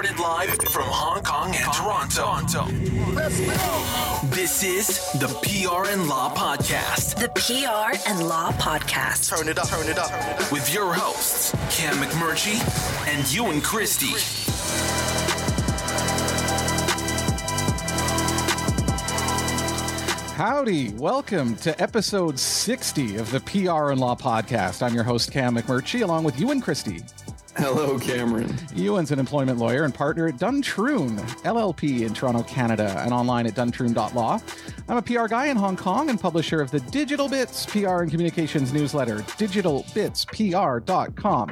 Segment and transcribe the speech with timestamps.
[0.00, 2.64] Recorded live from Hong Kong and Toronto.
[4.34, 9.28] This is the PR and Law Podcast The PR and Law Podcast.
[9.28, 10.10] Turn it up, turn it up.
[10.50, 12.56] with your hosts, Cam McMurtry
[13.08, 14.16] and Ewan Christie.
[20.36, 24.82] Howdy, welcome to episode 60 of the PR and Law Podcast.
[24.82, 27.02] I'm your host, Cam McMurtry, along with Ewan Christie.
[27.56, 28.54] Hello, Cameron.
[28.74, 33.54] Ewan's an employment lawyer and partner at Duntroon, LLP in Toronto, Canada, and online at
[33.54, 34.40] duntroon.law.
[34.88, 38.10] I'm a PR guy in Hong Kong and publisher of the Digital Bits PR and
[38.10, 41.50] Communications newsletter, digitalbitspr.com.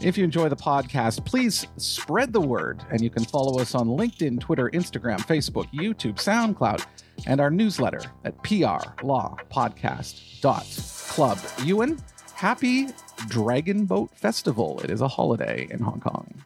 [0.00, 3.88] If you enjoy the podcast, please spread the word, and you can follow us on
[3.88, 6.84] LinkedIn, Twitter, Instagram, Facebook, YouTube, SoundCloud,
[7.26, 11.38] and our newsletter at prlawpodcast.club.
[11.64, 11.98] Ewan,
[12.40, 12.88] happy
[13.28, 14.80] Dragon Boat Festival.
[14.82, 16.42] It is a holiday in Hong Kong.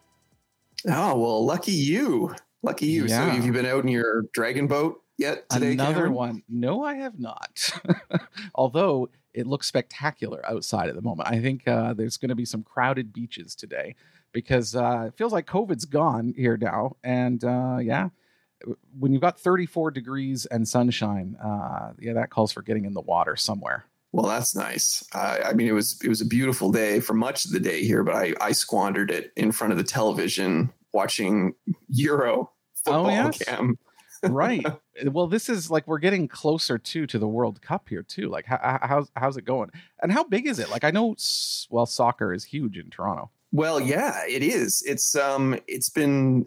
[0.89, 2.35] Oh, well, lucky you.
[2.65, 3.07] Lucky you.
[3.07, 3.27] Yeah.
[3.27, 5.75] So, have you been out in your dragon boat yet today?
[5.75, 6.15] Another Cameron?
[6.15, 6.43] one.
[6.49, 7.71] No, I have not.
[8.57, 11.29] Although it looks spectacular outside at the moment.
[11.29, 13.95] I think uh, there's going to be some crowded beaches today
[14.33, 16.97] because uh, it feels like COVID's gone here now.
[17.05, 18.09] And uh, yeah,
[18.99, 23.01] when you've got 34 degrees and sunshine, uh, yeah, that calls for getting in the
[23.01, 23.85] water somewhere.
[24.15, 25.03] Well, that's nice.
[25.13, 27.83] I, I mean, it was it was a beautiful day for much of the day
[27.83, 31.57] here, but I, I squandered it in front of the television watching
[31.89, 33.07] Euro football.
[33.07, 33.43] Oh, yes?
[33.43, 33.77] Cam.
[34.23, 34.65] right.
[35.07, 38.29] Well, this is like we're getting closer to to the World Cup here too.
[38.29, 39.71] Like, how, how's how's it going?
[40.01, 40.71] And how big is it?
[40.71, 41.17] Like, I know,
[41.69, 43.33] well, soccer is huge in Toronto.
[43.51, 44.85] Well, yeah, it is.
[44.87, 46.47] It's um, it's been.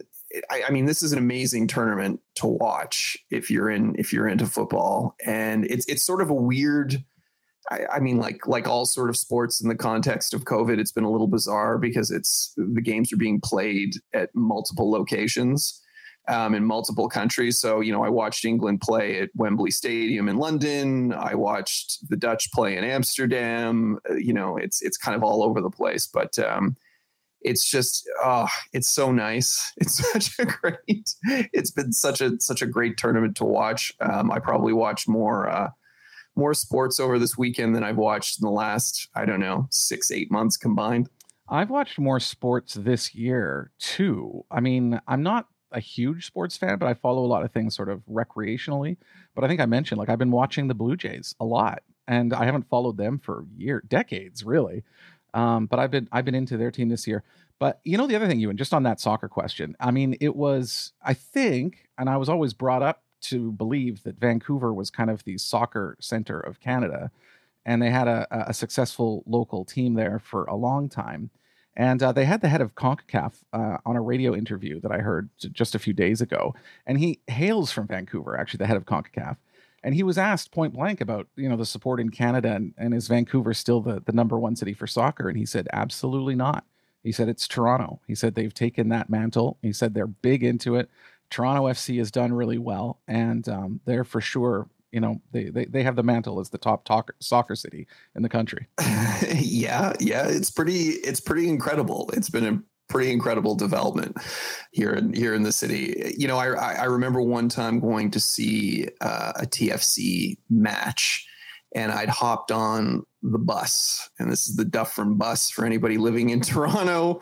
[0.50, 4.26] I, I mean, this is an amazing tournament to watch if you're in if you're
[4.26, 7.04] into football, and it's it's sort of a weird.
[7.70, 10.92] I, I mean, like like all sort of sports in the context of COVID, it's
[10.92, 15.82] been a little bizarre because it's the games are being played at multiple locations.
[16.30, 17.56] Um, in multiple countries.
[17.56, 21.14] So, you know, I watched England play at Wembley Stadium in London.
[21.14, 23.98] I watched the Dutch play in Amsterdam.
[24.10, 26.06] Uh, You know, it's it's kind of all over the place.
[26.06, 26.76] But um,
[27.40, 31.14] it's just oh it's so nice it's such a great
[31.52, 35.48] it's been such a such a great tournament to watch um, i probably watched more
[35.48, 35.70] uh
[36.38, 40.10] more sports over this weekend than i've watched in the last i don't know six
[40.10, 41.08] eight months combined
[41.48, 44.44] I've watched more sports this year too.
[44.50, 47.74] I mean, I'm not a huge sports fan, but I follow a lot of things
[47.74, 48.96] sort of recreationally.
[49.34, 52.34] But I think I mentioned like I've been watching the Blue Jays a lot, and
[52.34, 54.84] I haven't followed them for year decades really.
[55.34, 57.24] Um, but I've been I've been into their team this year.
[57.58, 59.74] But you know the other thing, Ewan, just on that soccer question.
[59.80, 64.18] I mean, it was I think, and I was always brought up to believe that
[64.18, 67.10] Vancouver was kind of the soccer center of Canada,
[67.64, 71.30] and they had a, a successful local team there for a long time.
[71.76, 74.98] And uh, they had the head of CONCACAF uh, on a radio interview that I
[74.98, 76.54] heard just a few days ago.
[76.86, 79.36] And he hails from Vancouver, actually, the head of CONCACAF.
[79.84, 82.94] And he was asked point blank about, you know, the support in Canada and, and
[82.94, 85.28] is Vancouver still the, the number one city for soccer?
[85.28, 86.64] And he said, absolutely not.
[87.04, 88.00] He said, it's Toronto.
[88.08, 89.56] He said, they've taken that mantle.
[89.62, 90.90] He said, they're big into it.
[91.30, 93.00] Toronto FC has done really well.
[93.06, 96.58] And um, they're for sure, you know, they, they, they have the mantle as the
[96.58, 96.88] top
[97.20, 98.66] soccer city in the country.
[99.34, 104.16] yeah yeah it's pretty it's pretty incredible it's been a pretty incredible development
[104.72, 108.10] here in here in the city you know i i I remember one time going
[108.12, 111.27] to see uh, a tfc match
[111.74, 114.08] and i'd hopped on the bus.
[114.18, 117.20] And this is the dufferin bus for anybody living in toronto.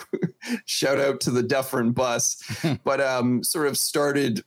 [0.64, 2.42] Shout out to the dufferin bus.
[2.84, 4.42] But um sort of started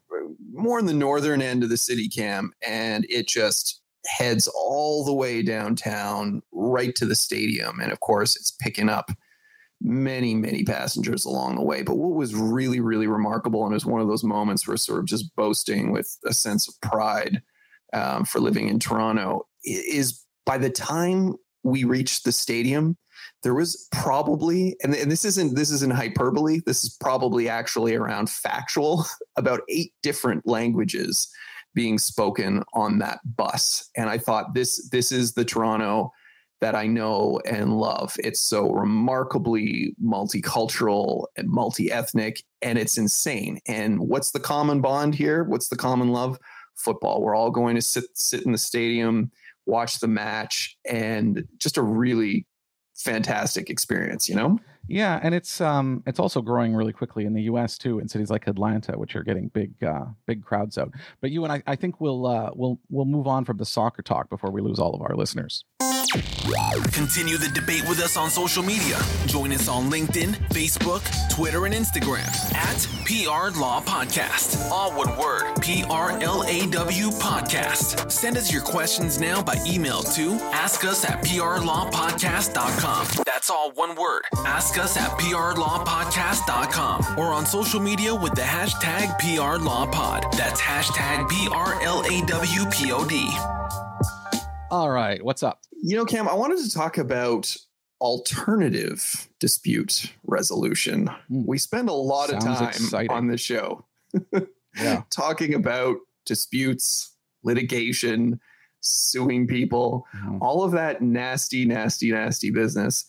[0.53, 5.13] more in the northern end of the city cam and it just heads all the
[5.13, 7.79] way downtown right to the stadium.
[7.79, 9.11] And of course it's picking up
[9.81, 11.81] many many passengers along the way.
[11.81, 14.99] But what was really really remarkable and it was one of those moments where sort
[14.99, 17.41] of just boasting with a sense of pride
[17.93, 22.97] um, for living in toronto is by the time we reached the stadium
[23.43, 28.29] there was probably and, and this isn't this isn't hyperbole this is probably actually around
[28.29, 31.29] factual about eight different languages
[31.73, 33.89] being spoken on that bus.
[33.95, 36.11] And i thought this this is the toronto
[36.61, 38.15] that i know and love.
[38.19, 43.59] It's so remarkably multicultural and multi-ethnic and it's insane.
[43.65, 45.43] And what's the common bond here?
[45.43, 46.37] What's the common love?
[46.75, 47.21] Football.
[47.21, 49.31] We're all going to sit sit in the stadium
[49.69, 52.45] watch the match and just a really
[52.95, 57.43] fantastic experience you know Yeah, and it's um it's also growing really quickly in the
[57.43, 57.77] U.S.
[57.77, 60.91] too, in cities like Atlanta, which are getting big uh, big crowds out.
[61.21, 64.01] But you and I, I think we'll uh, we'll we'll move on from the soccer
[64.01, 65.63] talk before we lose all of our listeners.
[66.91, 68.99] Continue the debate with us on social media.
[69.27, 72.25] Join us on LinkedIn, Facebook, Twitter, and Instagram
[72.55, 74.69] at PR Law Podcast.
[74.71, 78.11] All one word P R L A W Podcast.
[78.11, 83.07] Send us your questions now by email to ask us at prlawpodcast.com.
[83.25, 84.23] That's all one word.
[84.45, 90.31] Ask us at prlawpodcast.com or on social media with the hashtag PRLawPod.
[90.37, 93.29] That's hashtag P R L A W P O D.
[94.71, 95.61] All right, what's up?
[95.81, 97.55] You know, Cam, I wanted to talk about
[98.01, 101.09] alternative dispute resolution.
[101.29, 101.45] Mm.
[101.47, 103.11] We spend a lot Sounds of time exciting.
[103.11, 103.85] on this show
[104.75, 105.03] Yeah.
[105.09, 108.39] talking about disputes, litigation,
[108.81, 110.39] suing people, Mhm.
[110.41, 113.05] all of that nasty, nasty, nasty business.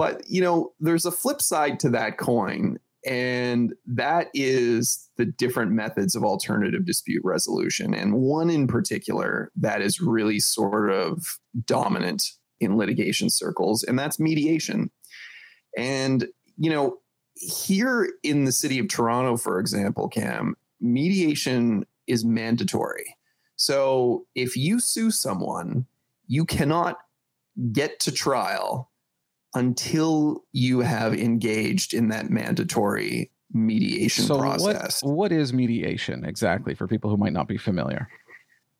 [0.00, 5.72] But, you know, there's a flip side to that coin, and that is the different
[5.72, 7.92] methods of alternative dispute resolution.
[7.92, 12.30] And one in particular that is really sort of dominant
[12.60, 14.90] in litigation circles, and that's mediation.
[15.76, 16.96] And, you know,
[17.34, 23.16] here in the city of Toronto, for example, Cam, mediation is mandatory.
[23.56, 25.84] So if you sue someone,
[26.26, 26.96] you cannot
[27.72, 28.89] get to trial
[29.54, 35.02] until you have engaged in that mandatory mediation So process.
[35.02, 38.08] what what is mediation exactly for people who might not be familiar?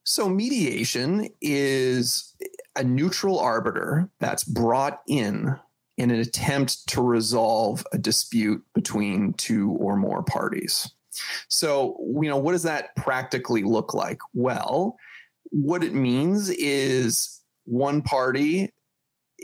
[0.03, 2.35] So, mediation is
[2.75, 5.55] a neutral arbiter that's brought in
[5.97, 10.91] in an attempt to resolve a dispute between two or more parties.
[11.49, 14.17] So, you know, what does that practically look like?
[14.33, 14.95] Well,
[15.51, 18.73] what it means is one party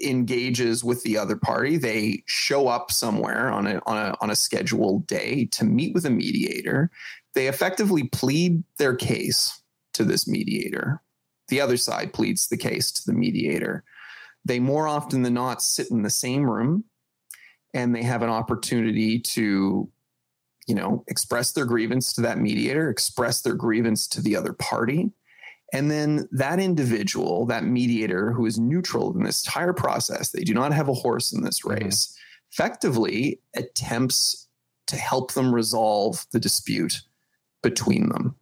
[0.02, 1.78] engages with the other party.
[1.78, 6.06] They show up somewhere on a, on a, on a scheduled day to meet with
[6.06, 6.92] a mediator.
[7.34, 9.62] They effectively plead their case
[9.94, 11.02] to this mediator.
[11.48, 13.84] The other side pleads the case to the mediator.
[14.46, 16.86] They more often than not sit in the same room
[17.74, 19.90] and they have an opportunity to,
[20.68, 25.12] you know, express their grievance to that mediator, express their grievance to the other party.
[25.74, 30.54] And then that individual, that mediator who is neutral in this entire process, they do
[30.54, 31.84] not have a horse in this Mhm.
[31.84, 32.16] race,
[32.52, 34.48] effectively attempts
[34.88, 37.02] to help them resolve the dispute
[37.62, 38.36] between them.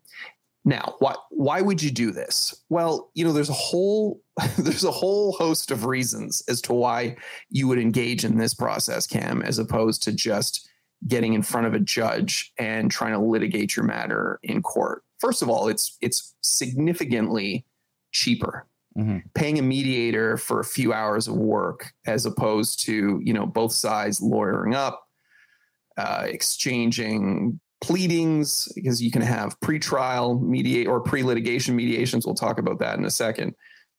[0.68, 2.54] Now, why why would you do this?
[2.70, 4.22] Well, you know, there's a whole
[4.58, 7.18] there's a whole host of reasons as to why
[7.50, 10.70] you would engage in this process, Cam, as opposed to just
[11.08, 15.05] getting in front of a judge and trying to litigate your matter in court.
[15.20, 17.66] First of all, it's it's significantly
[18.12, 18.68] cheaper
[18.98, 19.24] Mhm.
[19.34, 23.74] paying a mediator for a few hours of work as opposed to you know both
[23.74, 25.04] sides lawyering up
[25.98, 32.80] uh, exchanging pleadings because you can have pre-trial mediate or pre-litigation mediations we'll talk about
[32.80, 33.54] that in a second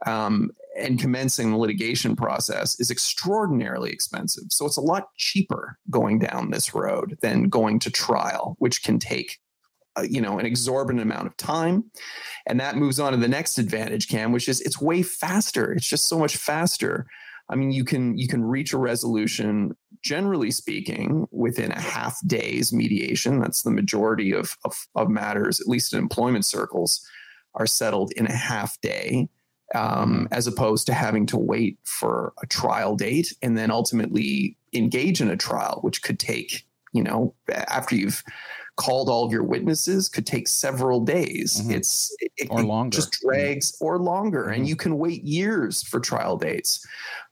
[0.07, 6.19] um, and commencing the litigation process is extraordinarily expensive so it's a lot cheaper going
[6.19, 9.39] down this road than going to trial which can take
[10.03, 11.85] you know an exorbitant amount of time.
[12.47, 15.73] And that moves on to the next advantage cam which is it's way faster.
[15.73, 17.07] It's just so much faster.
[17.49, 22.73] I mean you can you can reach a resolution generally speaking within a half day's
[22.73, 23.41] mediation.
[23.41, 27.05] That's the majority of, of, of matters at least in employment circles
[27.55, 29.29] are settled in a half day
[29.75, 35.21] um, as opposed to having to wait for a trial date and then ultimately engage
[35.21, 38.23] in a trial which could take you know after you've
[38.77, 41.75] called all of your witnesses could take several days Mhm.
[41.77, 42.97] it's it, Or it longer.
[42.97, 44.55] just drags or longer Mhm.
[44.57, 46.87] and you can wait years for trial dates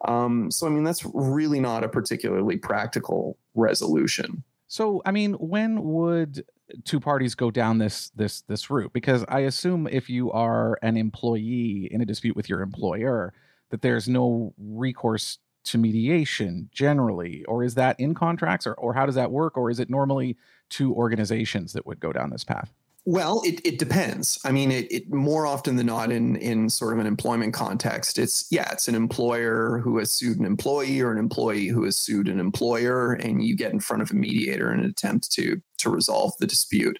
[0.08, 5.84] um, so i mean that's really not a particularly practical resolution So, I mean, when
[5.84, 6.44] would
[6.84, 8.92] two parties go down this this this route?
[8.92, 13.32] Because I assume if you are an employee in a dispute with your employer,
[13.70, 19.06] that there's no recourse to mediation generally, or is that in contracts, or or how
[19.06, 20.36] does that work, or is it normally
[20.70, 22.72] two organizations that would go down this path?
[23.06, 24.38] Well, it, it depends.
[24.46, 28.18] I mean, it, it more often than not in in sort of an employment context,
[28.18, 31.98] it's yeah, it's an employer who has sued an employee or an employee who has
[31.98, 35.60] sued an employer, and you get in front of a mediator in an attempt to
[35.78, 36.98] to resolve the dispute.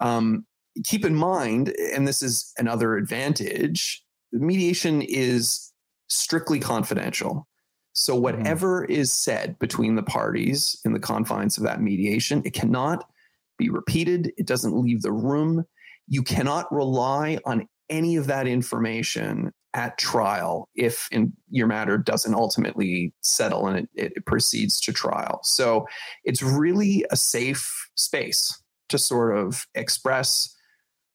[0.00, 0.46] Um,
[0.82, 5.72] keep in mind, and this is another advantage, mediation is
[6.08, 7.46] strictly confidential.
[7.94, 8.22] So mm-hmm.
[8.22, 13.08] whatever is said between the parties in the confines of that mediation, it cannot
[13.56, 14.32] be repeated.
[14.36, 15.64] It doesn't leave the room.
[16.06, 22.34] You cannot rely on any of that information at trial if in, your matter doesn't
[22.34, 25.40] ultimately settle and it, it proceeds to trial.
[25.42, 25.86] So
[26.22, 30.54] it's really a safe space to sort of express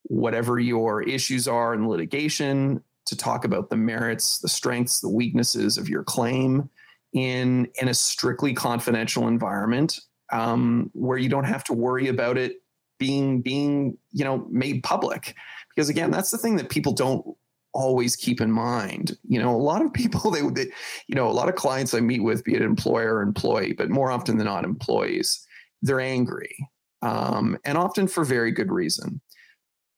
[0.04, 5.76] whatever your issues are in litigation, to talk about the merits, the strengths, the weaknesses
[5.76, 6.68] of your claim
[7.12, 10.00] in in a strictly confidential environment
[10.32, 12.62] um, where you don't have to worry about it
[12.98, 15.34] being being you know made public.
[15.74, 17.24] Because again that's the thing that people don't
[17.72, 19.16] always keep in mind.
[19.28, 20.70] You know a lot of people they, they
[21.06, 23.90] you know a lot of clients i meet with be it employer or employee but
[23.90, 25.46] more often than not employees
[25.82, 26.56] they're angry
[27.02, 29.20] um, and often for very good reason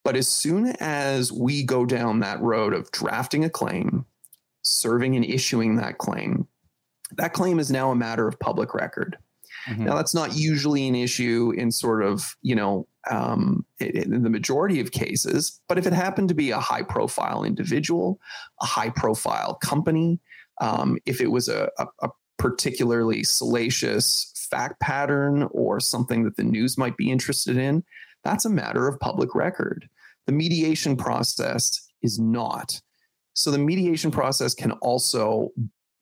[0.04, 4.04] but as soon as we go down that road of drafting a claim
[4.62, 6.46] serving and issuing that claim
[7.16, 9.18] that claim is now a matter of public record
[9.68, 9.84] Mm-hmm.
[9.84, 14.80] Now, that's not usually an issue in sort of, you know, um, in the majority
[14.80, 18.20] of cases, but if it happened to be a high profile individual,
[18.60, 20.20] a high profile company,
[20.60, 26.44] um, if it was a, a, a particularly salacious fact pattern or something that the
[26.44, 27.82] news might be interested in,
[28.24, 29.88] that's a matter of public record.
[30.26, 32.80] The mediation process is not.
[33.34, 35.50] So the mediation process can also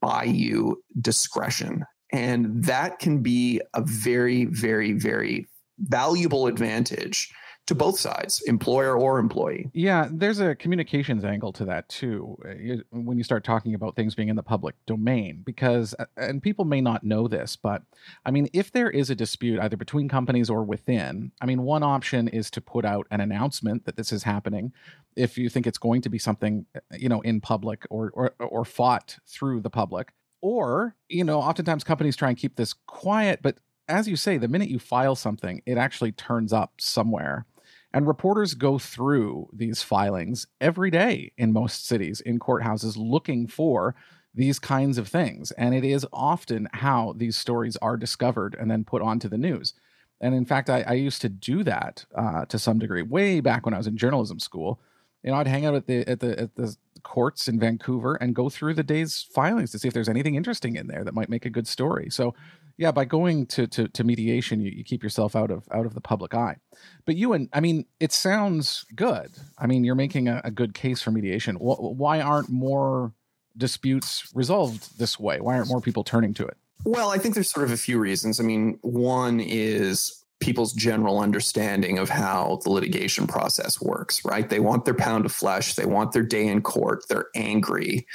[0.00, 5.46] buy you discretion and that can be a very, very, very
[5.78, 7.32] valuable advantage
[7.70, 9.70] to both sides, employer or employee.
[9.72, 12.36] Yeah, there's a communications angle to that too.
[12.44, 16.64] Uh, when you start talking about things being in the public domain, because, and people
[16.64, 17.84] may not know this, but
[18.26, 21.84] I mean, if there is a dispute either between companies or within, I mean, one
[21.84, 24.72] option is to put out an announcement that this is happening.
[25.14, 28.34] If you think it's going to be something, uh, you know, in public or, or,
[28.40, 30.12] or fought through the public.
[30.42, 33.58] Or, you know, oftentimes companies try and keep this quiet, but
[33.90, 37.44] as you say, the minute you file something, it actually turns up somewhere.
[37.92, 43.94] And reporters go through these filings every day in most cities, in courthouses, looking for
[44.34, 45.50] these kinds of things.
[45.52, 49.74] And it is often how these stories are discovered and then put onto the news.
[50.20, 53.64] And in fact, I, I used to do that uh, to some degree way back
[53.64, 54.80] when I was in journalism school.
[55.22, 58.34] You know, I'd hang out at the at the at the courts in Vancouver and
[58.34, 61.28] go through the day's filings to see if there's anything interesting in there that might
[61.28, 62.08] make a good story.
[62.10, 62.34] So,
[62.80, 65.92] yeah, by going to to, to mediation, you, you keep yourself out of out of
[65.92, 66.56] the public eye.
[67.04, 69.32] But Ewan, I mean, it sounds good.
[69.58, 71.56] I mean, you're making a, a good case for mediation.
[71.56, 73.12] Why aren't more
[73.54, 75.40] disputes resolved this way?
[75.40, 76.56] Why aren't more people turning to it?
[76.84, 78.40] Well, I think there's sort of a few reasons.
[78.40, 84.48] I mean, one is people's general understanding of how the litigation process works, right?
[84.48, 88.06] They want their pound of flesh, they want their day in court, they're angry.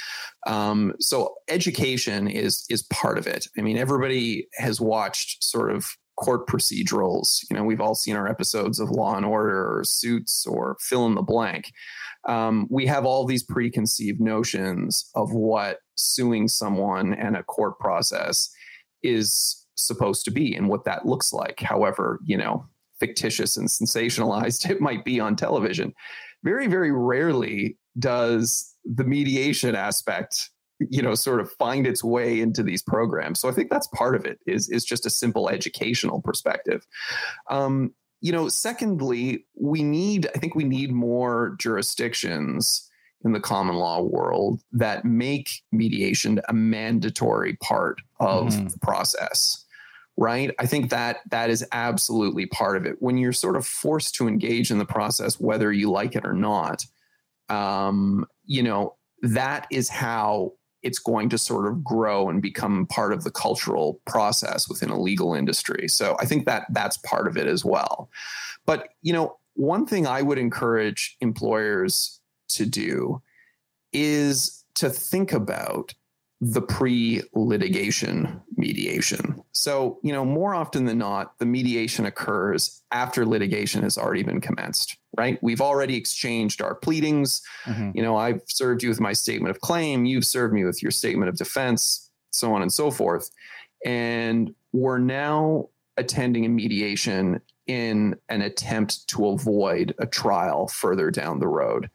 [0.46, 3.46] Um, so education is is part of it.
[3.56, 7.44] I mean, everybody has watched sort of court procedurals.
[7.50, 11.06] You know, we've all seen our episodes of Law and Order or Suits or fill
[11.06, 11.72] in the blank.
[12.26, 18.50] Um, we have all these preconceived notions of what suing someone and a court process
[19.02, 22.66] is supposed to be and what that looks like, however, you know,
[22.98, 25.94] fictitious and sensationalized it might be on television.
[26.42, 32.62] Very, very rarely does the mediation aspect you know sort of find its way into
[32.62, 36.20] these programs so i think that's part of it is is just a simple educational
[36.20, 36.86] perspective
[37.50, 42.90] um, you know secondly we need i think we need more jurisdictions
[43.24, 48.70] in the common law world that make mediation a mandatory part of mm.
[48.70, 49.64] the process
[50.16, 50.54] right?
[50.58, 52.96] I think that that is absolutely part of it.
[53.00, 56.32] When you're sort of forced to engage in the process whether you like it or
[56.32, 56.84] not
[57.48, 63.12] um, you know that is how it's going to sort of grow and become part
[63.12, 65.88] of the cultural process within a legal industry.
[65.88, 68.10] So i think that that's part of it as well.
[68.64, 73.22] But you know one thing i would encourage employers to do
[73.92, 75.94] is to think about
[76.40, 79.42] the pre litigation mediation.
[79.52, 84.40] So, you know, more often than not, the mediation occurs after litigation has already been
[84.40, 85.38] commenced, right?
[85.42, 87.42] We've already exchanged our pleadings.
[87.64, 87.92] Mm-hmm.
[87.94, 90.90] You know, I've served you with my statement of claim, you've served me with your
[90.90, 93.30] statement of defense, so on and so forth.
[93.84, 101.40] And we're now attending a mediation in an attempt to avoid a trial further down
[101.40, 101.90] the road.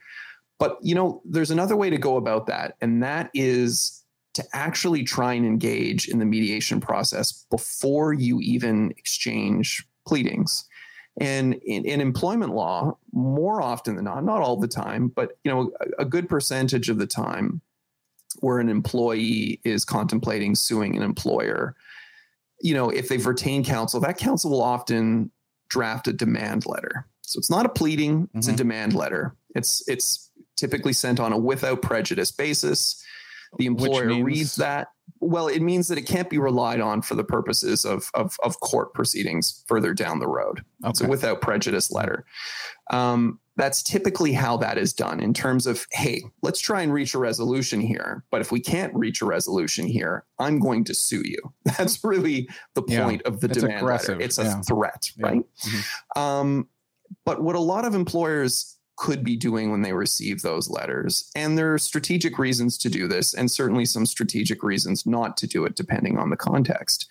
[0.60, 4.01] But, you know, there's another way to go about that, and that is
[4.34, 10.66] to actually try and engage in the mediation process before you even exchange pleadings.
[11.20, 15.52] And in, in, employment law, more often than not, not all the time, but you
[15.52, 17.62] know, a, a good percentage of the time,
[18.40, 21.76] where an employee is contemplating suing an employer,
[22.62, 25.32] you know, if they've retained counsel, that counsel will often
[25.68, 27.06] draft a demand letter.
[27.22, 28.54] So it's not a pleading; it's mm-hmm.
[28.54, 29.36] a demand letter.
[29.56, 33.04] It's it's typically sent on a without prejudice basis.
[33.58, 34.90] The employer means- reads that.
[35.20, 38.60] Well, it means that it can't be relied on for the purposes of, of, of
[38.60, 40.64] court proceedings further down the road.
[40.84, 41.06] Okay.
[41.06, 42.26] without prejudice letter.
[42.92, 47.14] Um, that's typically how that is done in terms of, hey, let's try and reach
[47.14, 48.24] a resolution here.
[48.32, 51.38] But if we can't reach a resolution here, I'm going to sue you.
[51.78, 54.22] That's really the Yeah, point of the demand aggressive, letter.
[54.22, 54.62] It's a yeah.
[54.62, 55.42] threat, Yeah, right?
[55.68, 56.18] mhm.
[56.20, 56.68] Um,
[57.26, 61.58] but what a lot of employers could be doing when they receive those letters, and
[61.58, 65.66] there are strategic reasons to do this, and certainly some strategic reasons not to do
[65.66, 67.10] it, depending on the context,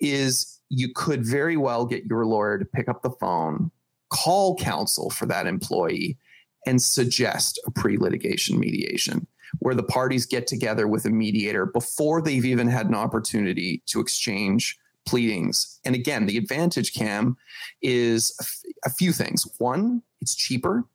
[0.00, 3.70] is you could very well get your lawyer to pick up the phone,
[4.10, 6.16] call counsel for that employee,
[6.66, 9.26] and suggest a pre litigation mediation
[9.58, 14.00] where the parties get together with a mediator before they've even had an opportunity to
[14.00, 15.78] exchange pleadings.
[15.84, 17.36] And again, the advantage, Cam,
[17.82, 18.34] is
[18.86, 19.46] a few things.
[19.58, 20.86] One, it's cheaper.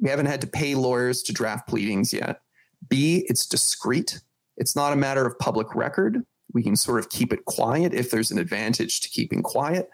[0.00, 2.40] We haven't had to pay lawyers to draft pleadings yet.
[2.88, 4.20] B, it's discreet.
[4.56, 6.24] It's not a matter of public record.
[6.52, 9.88] We can sort of keep it quiet if there's an advantage to keeping quiet.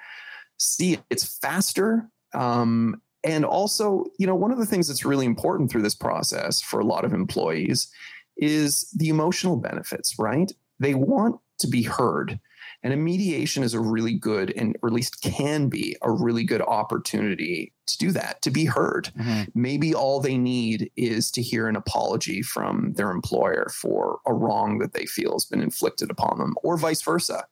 [0.58, 2.08] C, it's faster.
[2.34, 6.60] Um, and also, you know, one of the things that's really important through this process
[6.60, 7.88] for a lot of employees
[8.36, 10.50] is the emotional benefits, right?
[10.78, 12.38] They want to be heard.
[12.82, 16.44] And a mediation is a really good, and or at least can be a really
[16.44, 19.10] good opportunity to do that, to be heard.
[19.18, 19.48] Mhm.
[19.54, 24.78] Maybe all they need is to hear an apology from their employer for a wrong
[24.78, 27.46] that they feel has been inflicted upon them, or vice versa,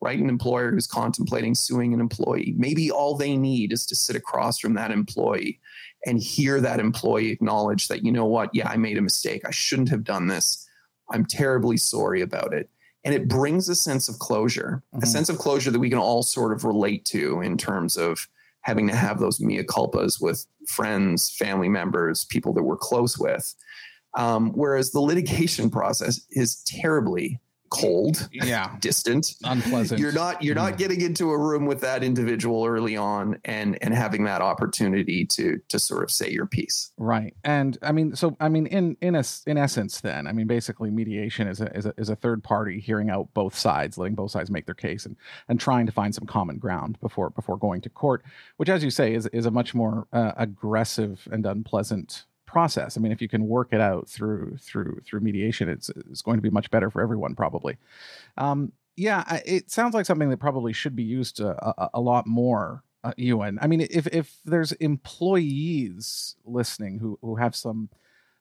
[0.00, 0.20] right?
[0.20, 2.54] An employer who's contemplating suing an employee.
[2.56, 5.58] Maybe all they need is to sit across from that employee
[6.06, 9.42] and hear that employee acknowledge that, you know what, yeah, I made a mistake.
[9.44, 10.64] I shouldn't have done this.
[11.10, 12.70] I'm terribly sorry about it.
[13.08, 15.06] And it brings a sense of closure, a Mhm.
[15.06, 18.28] sense of closure that we can all sort of relate to in terms of
[18.60, 23.54] having to have those mea culpas with friends, family members, people that we're close with.
[24.18, 29.34] Um, whereas the litigation process is terribly cold, Yeah, distant.
[29.44, 30.00] unpleasant.
[30.00, 30.78] You're not you're not Mhm.
[30.78, 35.58] getting into a room with that individual early on and and having that opportunity to
[35.68, 36.92] to sort of say your piece.
[36.98, 37.34] Right.
[37.44, 40.90] And I mean, so I mean, in in a in essence, then I mean, basically,
[40.90, 44.30] mediation is a is a, is a third party hearing out both sides, letting both
[44.30, 45.16] sides make their case, and
[45.48, 48.22] and trying to find some common ground before before going to court,
[48.56, 52.96] which, as you say, is is a much more uh, aggressive and unpleasant process.
[52.96, 56.38] I mean, if you can work it out through through through mediation, it's it's going
[56.38, 57.76] to be much better for everyone, probably.
[58.36, 62.26] Um, yeah, it sounds like something that probably should be used a, a, a lot
[62.26, 62.82] more.
[63.04, 67.90] Uh, Ewan, I mean, if if there's employees listening who who have some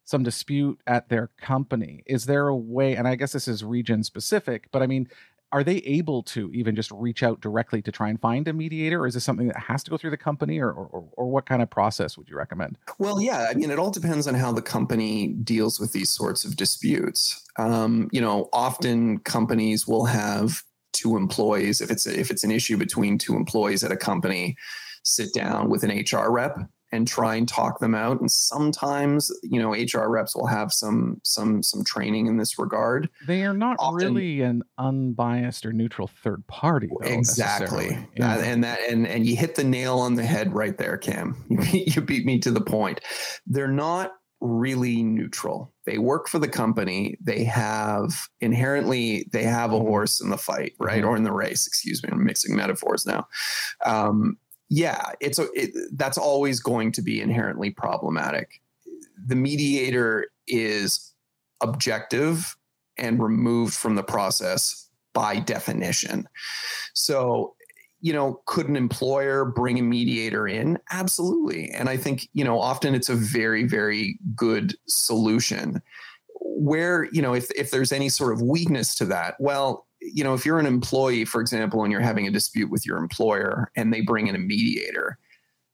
[0.03, 2.95] some dispute at their company, is there a way?
[2.95, 5.09] And I guess this is region specific, but I mean,
[5.51, 9.01] are they able to even just reach out directly to try and find a mediator,
[9.01, 11.45] or is this something that has to go through the company, or or, or what
[11.45, 12.77] kind of process would you recommend?
[12.99, 16.43] Well, yeah, I mean, it all depends on how the company deals with these sorts
[16.43, 17.45] of disputes.
[17.57, 22.77] Um, you know, often companies will have two employees if it's if it's an issue
[22.77, 24.57] between two employees at a company,
[25.03, 26.57] sit down with an HR rep
[26.91, 28.19] and try and talk them out.
[28.21, 33.09] And sometimes, you know, HR reps will have some some some training in this regard.
[33.27, 37.97] They are not Often- really an unbiased or neutral third party, though, exactly.
[38.15, 38.37] Yeah.
[38.37, 41.35] and that and and you hit the nail on the head right there cam
[41.71, 43.01] you beat, me to the point
[43.45, 49.75] they're not really neutral they work for the company they have inherently they have a
[49.79, 49.81] Mhm.
[49.81, 51.07] horse in the fight right Mhm.
[51.07, 53.27] or in the race excuse me i'm mixing metaphors now
[53.85, 54.37] um,
[54.69, 58.61] yeah it's a it, that's always going to be inherently problematic
[59.25, 61.13] the mediator is
[61.61, 62.55] objective
[62.97, 66.27] and removed from the process by definition.
[66.93, 67.55] So,
[67.99, 70.77] you know, could an employer bring a mediator in?
[70.91, 71.71] Absolutely.
[71.71, 75.81] And I think, you know, often it's a very, very good solution.
[76.39, 80.33] Where, you know, if, if there's any sort of weakness to that, well, you know,
[80.33, 83.93] if you're an employee, for example, and you're having a dispute with your employer and
[83.93, 85.17] they bring in a mediator,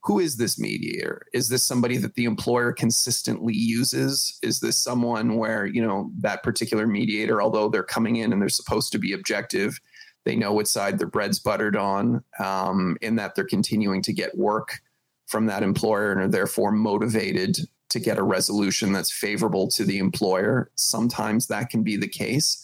[0.04, 1.26] who is this mediator?
[1.34, 4.38] Is this somebody that the employer consistently uses?
[4.44, 8.50] Is this someone where, you know, that particular mediator, although they're coming in and they're
[8.50, 9.80] supposed to be objective,
[10.26, 14.38] they know which side their bread's buttered on, um, in that they're continuing to get
[14.38, 14.82] work
[15.28, 17.58] from that employer and are therefore motivated
[17.90, 20.70] to get a resolution that's favorable to the employer.
[20.76, 22.62] Sometimes that can be the case.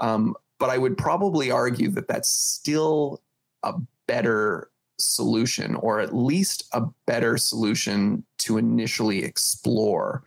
[0.00, 3.22] Um, but I would probably argue that that's still
[3.62, 3.74] a
[4.06, 10.22] better solution, or at least a better solution to initially explore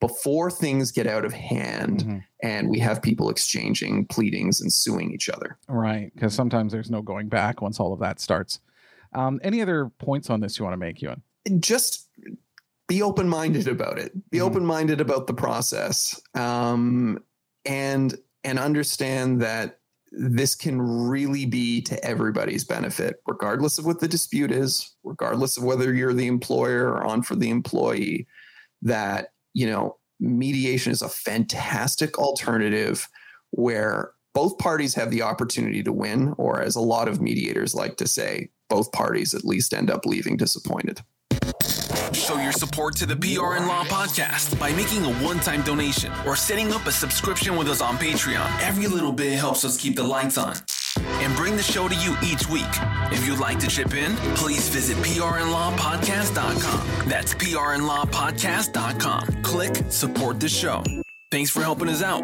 [0.00, 2.24] before things get out of hand Mhm.
[2.42, 5.56] and we have people exchanging pleadings and suing each other.
[5.68, 8.58] Right, because sometimes there's no going back once all of that starts.
[9.12, 11.22] Um, any other points on this you want to make, Ewan?
[11.58, 12.08] just
[12.88, 14.12] be open minded about it.
[14.30, 14.46] Be mm-hmm.
[14.46, 17.18] open minded about the process, um,
[17.64, 19.78] and and understand that
[20.10, 25.64] this can really be to everybody's benefit, regardless of what the dispute is, regardless of
[25.64, 28.26] whether you're the employer or on for the employee.
[28.82, 33.08] That you know, mediation is a fantastic alternative
[33.50, 37.96] where both parties have the opportunity to win, or as a lot of mediators like
[37.98, 41.02] to say, both parties at least end up leaving disappointed.
[42.12, 46.12] Show your support to the PR and Law podcast by making a one time donation
[46.26, 48.46] or setting up a subscription with us on Patreon.
[48.62, 50.54] Every little bit helps us keep the lights on
[50.98, 52.64] and bring the show to you each week.
[53.12, 57.08] If you'd like to chip in, please visit prnlawpodcast.com.
[57.08, 59.42] That's prnlawpodcast.com.
[59.42, 60.82] Click support the show.
[61.30, 62.22] Thanks for helping us out.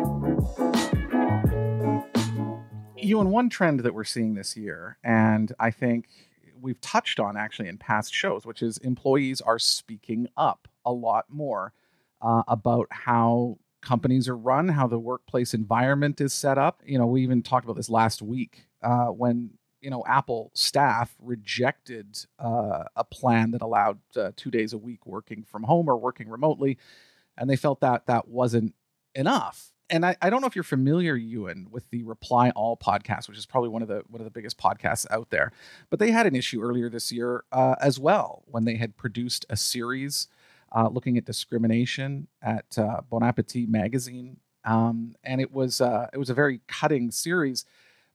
[2.97, 6.07] Ewan, one trend that we're seeing this year, and I think
[6.61, 11.27] we've touched on actually in past shows, which is employees are speaking up a lot
[11.29, 11.73] more
[12.21, 16.83] uh, about how companies are run, how the workplace environment is set up.
[16.85, 21.15] You know, we even talked about this last week uh, when you know Apple staff
[21.21, 25.97] rejected uh, a plan that allowed uh, two days a week working from home or
[25.97, 26.79] working remotely,
[27.37, 28.75] and they felt that that wasn't
[29.15, 33.29] enough and I, I don't know if you're familiar, Ewan, with the Reply All podcast,
[33.29, 35.53] which is probably one of the one of the biggest podcasts out there.
[35.91, 39.47] But they had an issue earlier this year uh, as well when they had produced
[39.49, 40.29] a series
[40.75, 46.19] uh, looking at discrimination at uh, Bon Appetit magazine, um, and it was uh, it
[46.19, 47.65] was a very cutting series.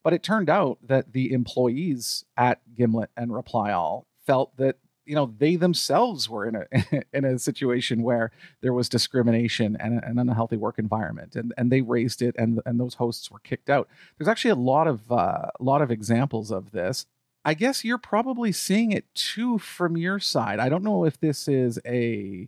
[0.04, 5.16] But it turned out that the employees at Gimlet and Reply All felt that you
[5.16, 10.20] know they themselves were in a in a situation where there was discrimination and an
[10.20, 13.88] unhealthy work environment and and they raised it and and those hosts were kicked out.
[14.18, 17.06] There's actually a lot of uh, a lot of examples of this.
[17.46, 20.60] I guess you're probably seeing it too from your side.
[20.60, 22.48] I don't know if this is a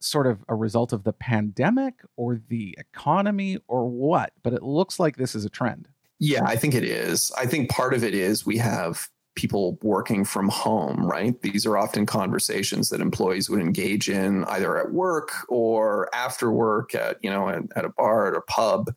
[0.00, 5.00] sort of a result of the pandemic or the economy or what but it looks
[5.00, 5.88] like this is a trend.
[6.20, 7.32] Yeah i think it is.
[7.36, 11.40] I think part of it is we have people working from home, right?
[11.42, 16.92] These are often conversations that employees would engage in either at work or after work
[16.94, 18.90] at, you know, at, at a bar, at a pub,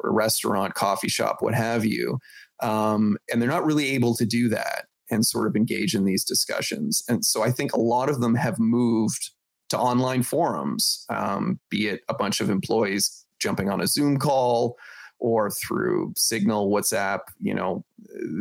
[0.00, 2.18] or a restaurant, coffee shop, what have you.
[2.60, 6.24] Um, and they're not really able to do that and sort of engage in these
[6.24, 7.04] discussions.
[7.08, 9.30] And so I think a lot of them have moved
[9.68, 14.76] to online forums, um, be it a bunch of employees jumping on a Zoom call
[15.24, 17.82] or through Signal, WhatsApp, you know,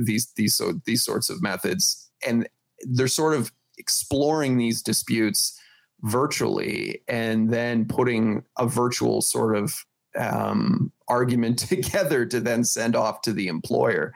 [0.03, 2.45] these these so these sorts of methods, and
[2.81, 5.57] they're sort of exploring these disputes
[6.01, 9.85] virtually and then putting a virtual sort of
[10.19, 14.13] um, argument together to then send off to the employer.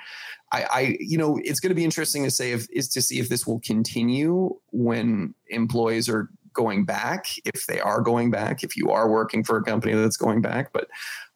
[0.52, 3.20] I, I, you know, it's going to be interesting to say if is to see
[3.20, 8.76] if this will continue when employees are going back, if they are going back, if
[8.76, 10.74] you are working for a company that's going back.
[10.74, 10.88] But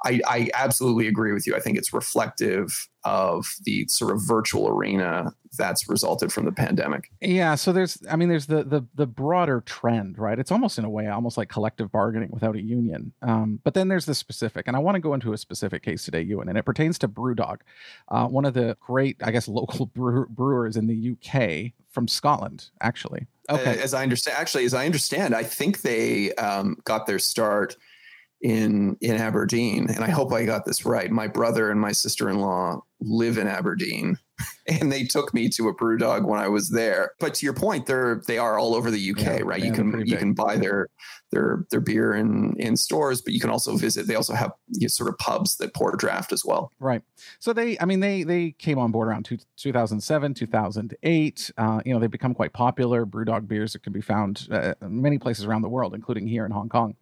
[0.03, 1.55] I, I absolutely agree with you.
[1.55, 7.12] I think it's reflective of the sort of virtual arena that's resulted from the pandemic.
[7.21, 10.39] Yeah, so there's I mean there's the the the broader trend, right?
[10.39, 13.13] It's almost in a way almost like collective bargaining without a union.
[13.21, 16.03] Um, but then there's the specific, and I want to go into a specific case
[16.03, 17.60] today, Ewan, and it pertains to BrewDog,
[18.10, 22.69] uh, one of the great, I guess, local brew- brewers in the UK from Scotland,
[22.81, 23.27] actually.
[23.49, 27.75] Okay, as I understand, actually, as I understand, I think they um, got their start
[28.41, 31.12] in in Aberdeen, and I hope I got this right.
[31.12, 34.17] My brother and my sister in law live in Aberdeen,
[34.67, 37.12] and they took me to a BrewDog when I was there.
[37.19, 39.63] But to your point, they're they are all over the UK, yeah, right?
[39.63, 40.88] You can you can buy their
[41.32, 44.08] their their beer in in stores, but you can also visit.
[44.08, 46.71] They also have you know, sort of pubs that pour draft as well.
[46.80, 47.04] Right.
[47.39, 51.51] So they, I mean, they they came on board around two, 2007, 2008.
[51.58, 53.06] Uh, you know, they've become quite popular.
[53.06, 56.51] BrewDog beers that can be found uh, many places around the world, including here in
[56.51, 56.95] Hong Kong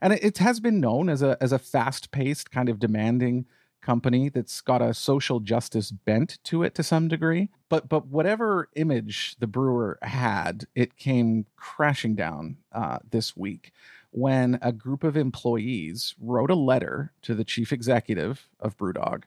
[0.00, 3.46] and it, has been known as a as a fast paced kind of demanding
[3.80, 7.50] company that's got a social justice bent to it to some degree.
[7.68, 13.72] But but whatever image the brewer had, it came crashing down uh, this week
[14.10, 19.24] when a group of employees wrote a letter to the chief executive of BrewDog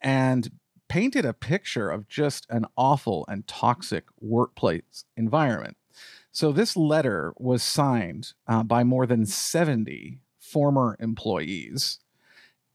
[0.00, 0.50] and
[0.88, 5.76] painted a picture of just an awful and toxic workplace environment.
[6.32, 11.98] So this letter was signed uh, by more than 70 former employees,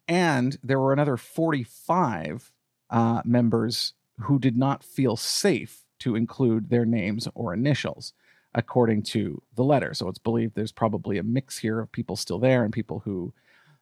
[0.08, 2.52] and there were another 45
[2.92, 8.14] uh, members who did not feel safe to include their names or initials,
[8.54, 9.96] according to the letter.
[9.96, 13.34] So it's believed there's probably a mix here of people still there and people who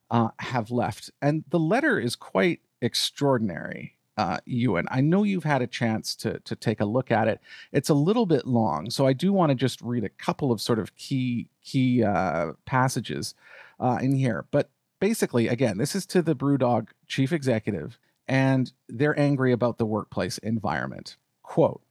[0.10, 1.12] uh, have left.
[1.22, 4.88] And the letter is quite extraordinary uh, Ewan.
[4.90, 7.40] I know you've had a chance to to take a look at it.
[7.72, 10.62] It's a little bit long, so I do want to just read a couple of
[10.62, 13.36] sort of key key uh, passages
[13.80, 14.46] uh, in here.
[14.52, 19.86] But basically, again, this is to the BrewDog chief executive, and they're angry about the
[19.86, 21.18] workplace environment.
[21.44, 21.82] Quote.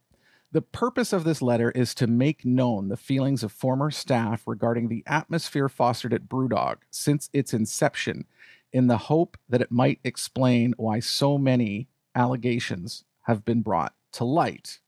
[0.51, 4.87] The purpose of this letter is to make known the feelings of former staff regarding
[4.87, 8.25] the atmosphere fostered at Brewdog since its inception,
[8.71, 14.23] in the hope that it might explain why so many allegations have been brought to
[14.23, 14.79] light.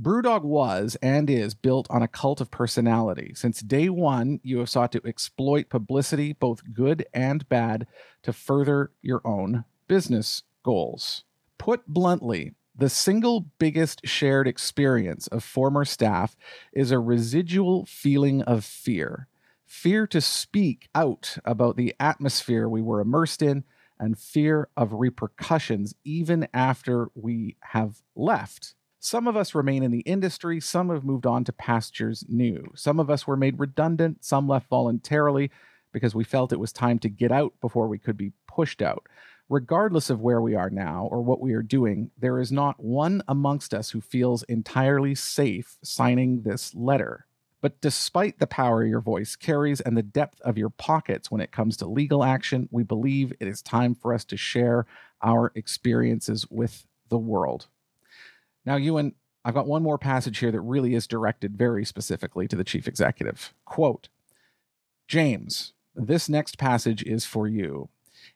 [0.00, 3.32] Brewdog was and is built on a cult of personality.
[3.34, 7.86] Since day one, you have sought to exploit publicity, both good and bad,
[8.22, 11.24] to further your own business goals.
[11.56, 16.36] Put bluntly, the single biggest shared experience of former staff
[16.74, 19.28] is a residual feeling of fear
[19.66, 23.64] fear to speak out about the atmosphere we were immersed in,
[23.98, 28.74] and fear of repercussions even after we have left.
[28.98, 32.72] Some of us remain in the industry, some have moved on to pastures new.
[32.74, 35.50] Some of us were made redundant, some left voluntarily
[35.92, 39.06] because we felt it was time to get out before we could be pushed out
[39.48, 43.22] regardless of where we are now or what we are doing, there is not one
[43.28, 47.25] amongst us who feels entirely safe signing this letter.
[47.66, 51.50] But despite the power your voice carries and the depth of your pockets when it
[51.50, 54.86] comes to legal action, we believe it is time for us to share
[55.20, 57.66] our experiences with the world.
[58.64, 62.54] Now, Ewan, I've got one more passage here that really is directed very specifically to
[62.54, 63.52] the chief executive.
[63.64, 64.10] Quote
[65.08, 67.88] James, this next passage is for you.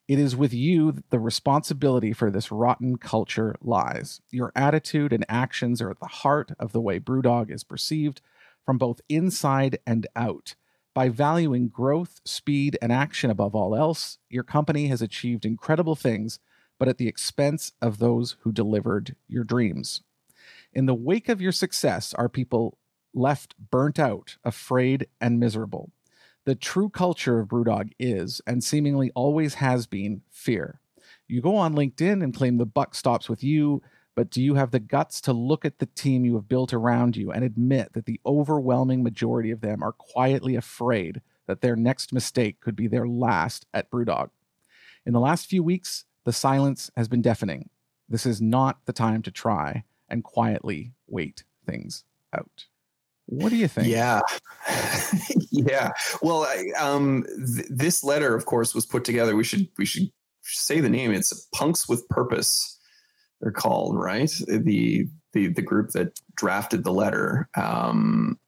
[0.08, 4.22] It is with you that the responsibility for this rotten culture lies.
[4.32, 8.20] Your attitude and actions are at the heart of the way Brewdog is perceived
[8.64, 10.55] from both inside and out.
[10.94, 16.40] By valuing growth, speed, and action above all else, your company has achieved incredible things,
[16.79, 20.03] but at the expense of those who delivered your dreams.
[20.73, 22.79] In the wake of your success, are people
[23.14, 25.90] left burnt out, afraid, and miserable.
[26.44, 30.81] The true culture of Brewdog is, and seemingly always has been, fear.
[31.29, 33.83] You go on LinkedIn and claim the buck stops with you,
[34.14, 37.16] but do you have the guts to look at the team you have built around
[37.16, 42.12] you and admit that the overwhelming majority of them are quietly afraid that their next
[42.12, 44.31] mistake could be their last at Brewdog?
[45.07, 47.70] In the last few weeks, the silence has been deafening.
[48.09, 52.66] This is not the time to try and quietly wait things out.
[53.27, 53.87] What do you think?
[53.87, 54.20] Yeah,
[55.53, 55.92] yeah.
[56.20, 59.37] Well, I, um, th- this letter, of course, was put together.
[59.37, 60.11] We should we should
[60.42, 61.12] say the name.
[61.12, 62.79] It's Punks with Purpose.
[63.40, 64.31] They're called right.
[64.46, 67.48] The the the group that drafted the letter.
[67.57, 68.38] Um,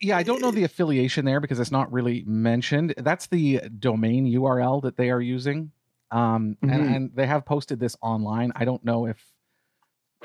[0.00, 2.94] yeah, I don't know the affiliation there because it's not really mentioned.
[2.98, 5.72] That's the domain URL that they are using,
[6.10, 6.70] um, mm-hmm.
[6.70, 8.52] and, and they have posted this online.
[8.54, 9.24] I don't know if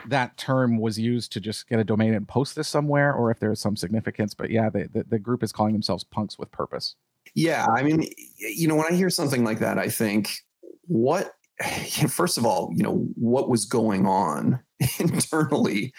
[0.07, 3.39] that term was used to just get a domain and post this somewhere or if
[3.39, 6.95] there's some significance but yeah the, the group is calling themselves punks with purpose
[7.35, 8.07] yeah i mean
[8.37, 10.39] you know when i hear something like that i think
[10.87, 11.33] what
[12.09, 14.59] first of all you know what was going on
[14.99, 15.93] internally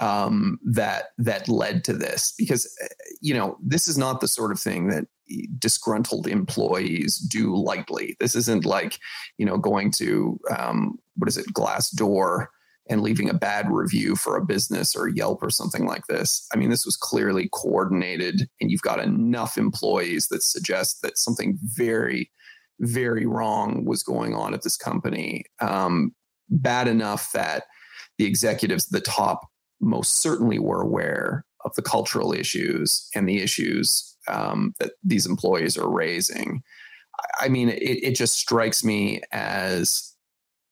[0.00, 2.68] um, that that led to this because
[3.20, 5.06] you know this is not the sort of thing that
[5.58, 8.98] disgruntled employees do lightly this isn't like
[9.36, 12.46] you know going to um, what is it Glassdoor
[12.88, 16.46] and leaving a bad review for a business or Yelp or something like this.
[16.52, 21.58] I mean, this was clearly coordinated, and you've got enough employees that suggest that something
[21.62, 22.30] very,
[22.80, 25.44] very wrong was going on at this company.
[25.60, 26.14] Um,
[26.48, 27.64] bad enough that
[28.18, 29.46] the executives at the top
[29.80, 35.76] most certainly were aware of the cultural issues and the issues um, that these employees
[35.76, 36.62] are raising.
[37.40, 40.14] I mean, it, it just strikes me as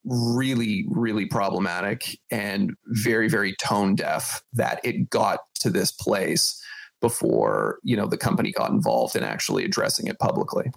[0.05, 6.61] really, really problematic and very, very tone deaf that it got to this place
[6.99, 10.71] before you know the company got involved in actually addressing it publicly.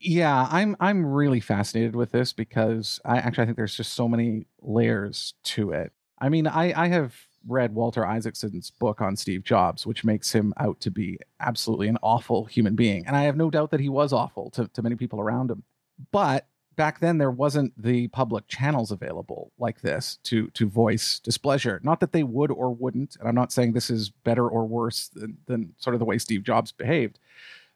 [0.00, 4.08] Yeah, I'm I'm really fascinated with this because I actually I think there's just so
[4.08, 5.92] many layers to it.
[6.20, 7.14] I mean, I I have
[7.46, 11.98] read Walter Isaacson's book on Steve Jobs, which makes him out to be absolutely an
[12.02, 14.94] awful human being, and I have no doubt that he was awful to to many
[14.94, 15.64] people around him.
[16.12, 21.80] But back then there wasn't the public channels available like this to to voice displeasure
[21.82, 25.08] not that they would or wouldn't and i'm not saying this is better or worse
[25.08, 27.18] than, than sort of the way steve jobs behaved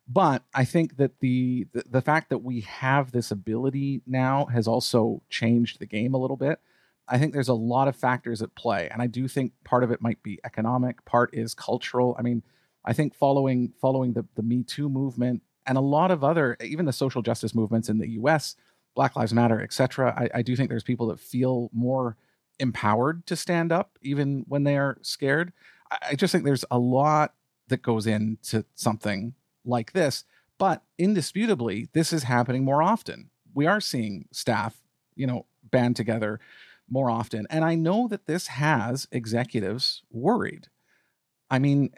[0.09, 4.67] but i think that the, the the fact that we have this ability now has
[4.67, 6.61] also changed the game a little bit
[7.09, 9.91] i think there's a lot of factors at play and i do think part of
[9.91, 12.43] it might be economic part is cultural i mean
[12.85, 16.87] i think following following the, the me too movement and a lot of other even
[16.87, 18.57] the social justice movements in the us
[18.95, 20.15] Black Lives Matter, etc.
[20.17, 22.17] I, I do think there's people that feel more
[22.59, 25.53] empowered to stand up even when they are scared.
[25.91, 27.35] I just think there's a lot
[27.69, 29.35] that goes into something
[29.65, 30.25] like this,
[30.59, 33.31] but indisputably, this is happening more often.
[33.55, 34.81] We are seeing staff,
[35.15, 36.41] you know, band together
[36.89, 37.47] more often.
[37.51, 40.69] And I know that this has executives worried.
[41.51, 41.91] I mean,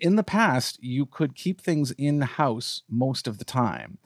[0.00, 3.98] in the past, you could keep things in house most of the time.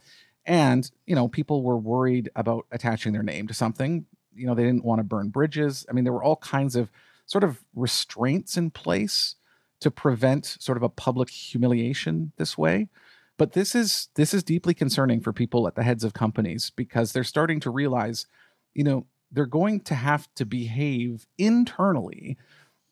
[0.45, 4.07] And, you know, people were worried about attaching their name to something.
[4.35, 5.87] You know, they didn't want to burn bridges.
[5.89, 6.91] I mean, there were all kinds of
[7.27, 9.37] sort of restraints in place
[9.85, 12.89] to prevent sort of a public humiliation this way.
[13.37, 17.13] But this is this is deeply concerning for people at the heads of companies because
[17.13, 18.27] they're starting to realize,
[18.73, 22.39] you know, they're going to have to behave internally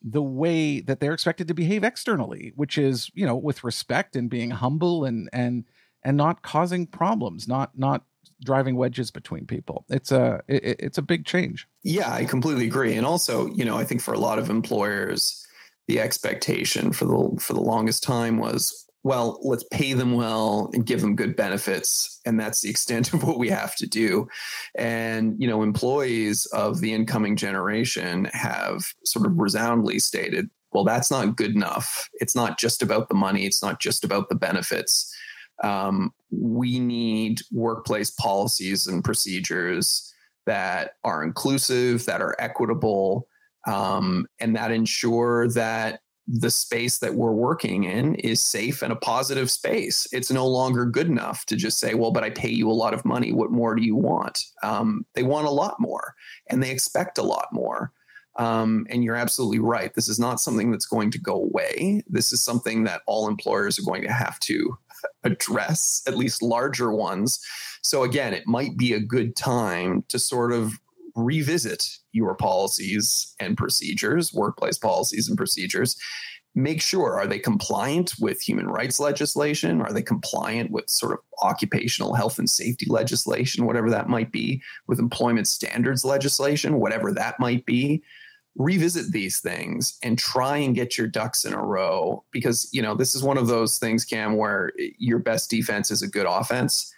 [0.03, 4.29] the way that they're expected to behave externally, which is, you know, with respect and
[4.29, 5.65] being humble and and
[6.03, 8.05] and not causing problems, not not
[8.45, 9.87] driving wedges between people.
[9.89, 11.67] It's a it, it's a big change.
[11.85, 12.97] Yeah, I completely agree.
[12.97, 15.47] And also, you know, I think for a lot of employers,
[15.93, 20.87] the expectation for the for the longest time was well, let's pay them well and
[20.87, 22.21] give them good benefits.
[22.25, 24.29] And that's the extent of what we have to do.
[24.77, 31.11] And, you know, employees of the incoming generation have sort of resoundingly stated, well, that's
[31.11, 32.09] not good enough.
[32.15, 35.13] It's not just about the money, it's not just about the benefits.
[35.65, 40.15] Um, we need workplace policies and procedures
[40.47, 43.27] that are inclusive, that are equitable,
[43.67, 48.97] um, and that ensure that the space that we're working in is safe and a
[48.97, 50.07] positive space.
[50.13, 52.95] It's no longer good enough to just say, well, but I pay you a lot
[52.95, 53.33] of money.
[53.33, 54.45] What more do you want?
[54.63, 56.15] Um, they want a lot more
[56.49, 57.93] and they expect a lot more.
[58.37, 59.93] Um, and you're absolutely right.
[59.93, 62.03] This is not something that's going to go away.
[62.07, 64.79] This is something that all employers are going to have to
[65.25, 67.41] address, at least larger ones.
[67.83, 70.79] So, again, it might be a good time to sort of
[71.15, 75.97] revisit your policies and procedures, workplace policies and procedures.
[76.55, 79.81] Make sure are they compliant with human rights legislation?
[79.81, 84.63] Are they compliant with sort of occupational health and safety legislation, whatever that might be,
[84.87, 88.03] with employment standards legislation, whatever that might be?
[88.57, 92.95] revisit these things and try and get your ducks in a row because you know
[92.95, 96.93] this is one of those things cam where your best defense is a good offense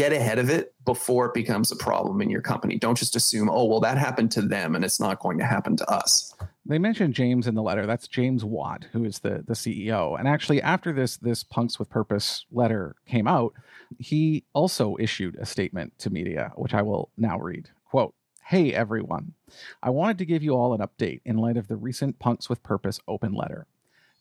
[0.00, 2.78] get ahead of it before it becomes a problem in your company.
[2.78, 5.76] Don't just assume, oh, well, that happened to them and it's not going to happen
[5.76, 6.34] to us.
[6.64, 7.84] They mentioned James in the letter.
[7.84, 10.18] That's James Watt, who is the, the CEO.
[10.18, 13.52] And actually, after this this Punks with Purpose letter came out,
[13.98, 17.68] he also issued a statement to media, which I will now read.
[17.90, 18.14] Quote,
[18.46, 19.34] Hey everyone,
[19.82, 22.62] I wanted to give you all an update in light of the recent Punks with
[22.62, 23.66] Purpose open letter.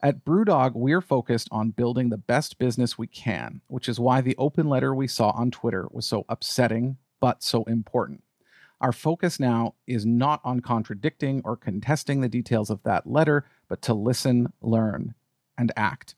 [0.02, 4.36] At Brewdog, we're focused on building the best business we can, which is why the
[4.38, 8.24] open letter we saw on Twitter was so upsetting, but so important.
[8.80, 13.82] Our focus now is not on contradicting or contesting the details of that letter, but
[13.84, 15.16] to listen, learn,
[15.58, 16.16] and act.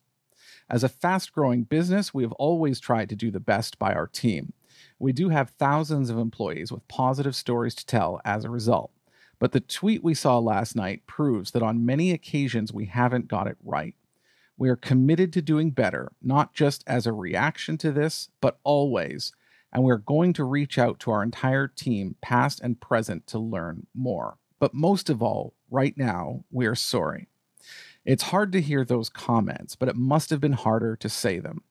[0.69, 4.05] As a fast growing business, we have always tried to do the best by our
[4.05, 4.53] team.
[4.99, 8.91] We do have thousands of employees with positive stories to tell as a result.
[9.41, 13.47] But the tweet we saw last night proves that on many occasions we haven't got
[13.47, 13.95] it right.
[14.55, 19.31] We are committed to doing better, not just as a reaction to this, but always.
[19.73, 23.87] And we're going to reach out to our entire team, past and present, to learn
[23.95, 24.37] more.
[24.59, 27.27] But most of all, right now, we are sorry.
[28.05, 31.63] It's hard to hear those comments, but it must have been harder to say them.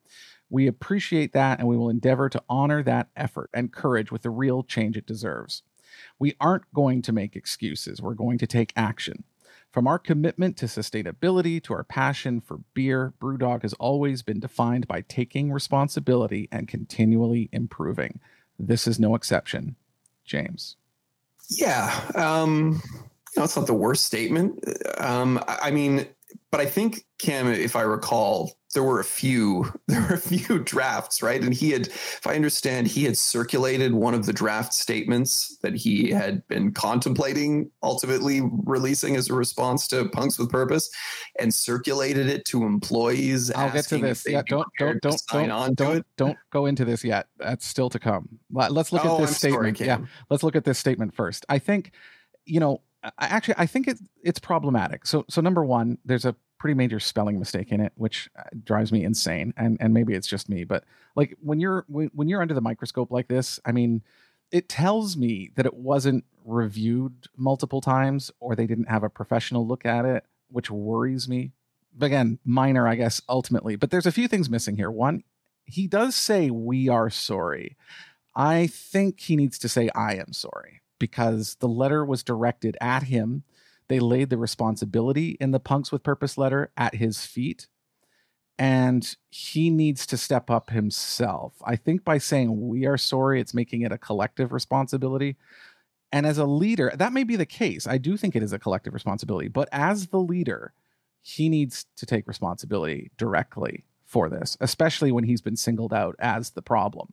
[0.48, 4.30] We appreciate that and we will endeavor to honor that effort and courage with the
[4.30, 5.62] real change it deserves.
[6.20, 8.00] We aren't going to make excuses.
[8.00, 9.24] We're going to take action.
[9.72, 14.86] From our commitment to sustainability to our passion for beer, Brewdog has always been defined
[14.86, 18.20] by taking responsibility and continually improving.
[18.58, 19.76] This is no exception.
[20.24, 20.76] James.
[21.48, 22.10] Yeah.
[22.14, 22.82] Um,
[23.34, 24.62] you know, not the worst statement.
[24.98, 26.06] Um, I mean,
[26.50, 30.58] but I think Cam, if I recall, there were a few there were a few
[30.60, 31.42] drafts, right?
[31.42, 35.74] And he had, if I understand, he had circulated one of the draft statements that
[35.74, 40.90] he had been contemplating ultimately releasing as a response to Punks with Purpose,
[41.38, 43.50] and circulated it to employees.
[43.50, 44.26] I'll get to this.
[44.26, 47.26] Yeah, don't don't don't don't don't, don't go into this yet.
[47.38, 48.28] That's still to come.
[48.50, 49.78] Let's look oh, at this I'm statement.
[49.78, 51.44] Sorry, yeah, let's look at this statement first.
[51.48, 51.92] I think,
[52.44, 55.06] you know, I actually I think it it's problematic.
[55.06, 58.92] So so number one, there's a pretty major spelling mistake in it, which uh, drives
[58.92, 59.52] me insane.
[59.56, 60.84] And and maybe it's just me, but
[61.16, 64.02] like when you're when, when you're under the microscope like this, I mean,
[64.52, 69.66] it tells me that it wasn't reviewed multiple times or they didn't have a professional
[69.66, 71.52] look at it, which worries me.
[71.96, 73.74] But again, minor, I guess, ultimately.
[73.74, 74.90] But there's a few things missing here.
[74.90, 75.24] One,
[75.64, 77.76] he does say we are sorry.
[78.36, 83.04] I think he needs to say I am sorry because the letter was directed at
[83.04, 83.42] him
[83.90, 87.66] they laid the responsibility in the Punks with Purpose letter at his feet.
[88.56, 91.54] And he needs to step up himself.
[91.64, 95.36] I think by saying we are sorry, it's making it a collective responsibility.
[96.12, 97.88] And as a leader, that may be the case.
[97.88, 99.48] I do think it is a collective responsibility.
[99.48, 100.72] But as the leader,
[101.20, 106.50] he needs to take responsibility directly for this, especially when he's been singled out as
[106.50, 107.12] the problem.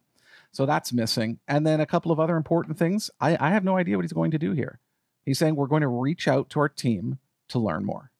[0.51, 1.39] So that's missing.
[1.47, 3.09] And then a couple of other important things.
[3.19, 4.79] I, I have no idea what he's going to do here.
[5.27, 7.19] He's saying we're going to reach out to our team
[7.49, 8.11] to learn more.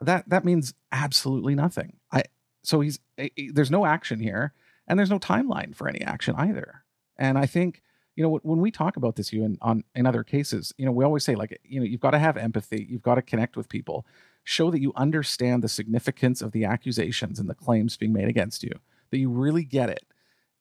[0.00, 1.98] That that means absolutely nothing.
[2.10, 2.22] I
[2.64, 4.54] so he's eh, eh, there's no action here,
[4.88, 6.84] and there's no timeline for any action either.
[7.18, 7.82] And I think
[8.16, 10.92] you know when we talk about this, you in on in other cases, you know
[10.92, 13.54] we always say like you know you've got to have empathy, you've got to connect
[13.54, 14.06] with people,
[14.42, 18.62] show that you understand the significance of the accusations and the claims being made against
[18.62, 18.72] you,
[19.10, 20.06] that you really get it,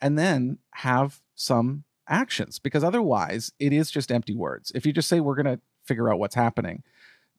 [0.01, 4.71] and then have some actions because otherwise it is just empty words.
[4.75, 6.83] If you just say we're going to figure out what's happening,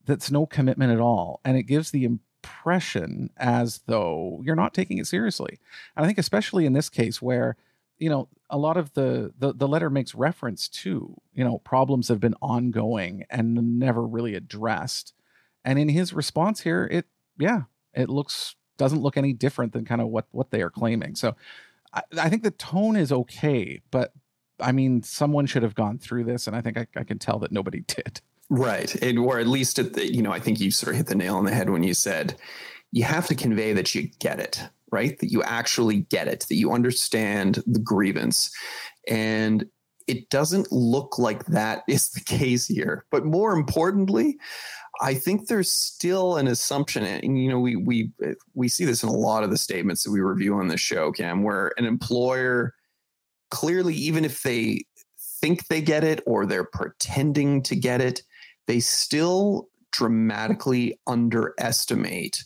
[0.04, 4.98] that's no commitment at all, and it gives the impression as though you're not taking
[4.98, 5.60] it seriously.
[5.96, 7.56] And I think especially in this case where
[7.98, 12.08] you know a lot of the, the the letter makes reference to you know problems
[12.08, 15.14] have been ongoing and never really addressed
[15.64, 17.06] and in his response here it
[17.38, 17.62] yeah
[17.94, 21.36] it looks doesn't look any different than kind of what what they are claiming so
[21.94, 24.12] I, I think the tone is okay but
[24.62, 27.38] i mean someone should have gone through this and i think i, I can tell
[27.40, 28.20] that nobody did.
[28.50, 28.94] Right.
[29.02, 31.14] And, or at least at the you know i think you sort of hit the
[31.14, 32.36] nail on the head when you said
[32.90, 34.60] you have to convey that you get it
[34.92, 35.18] right?
[35.18, 38.54] That you actually get it that you understand the grievance.
[39.08, 39.64] And
[40.06, 43.04] it doesn't look like that is the case here.
[43.10, 44.38] But more importantly
[45.00, 48.12] I think there's still an assumption, and you know, we we
[48.54, 51.10] we see this in a lot of the statements that we review on the show,
[51.10, 52.74] Cam, where an employer
[53.52, 54.80] clearly, even if they
[55.40, 58.22] think they get it or they're pretending to get it,
[58.66, 62.44] they still dramatically underestimate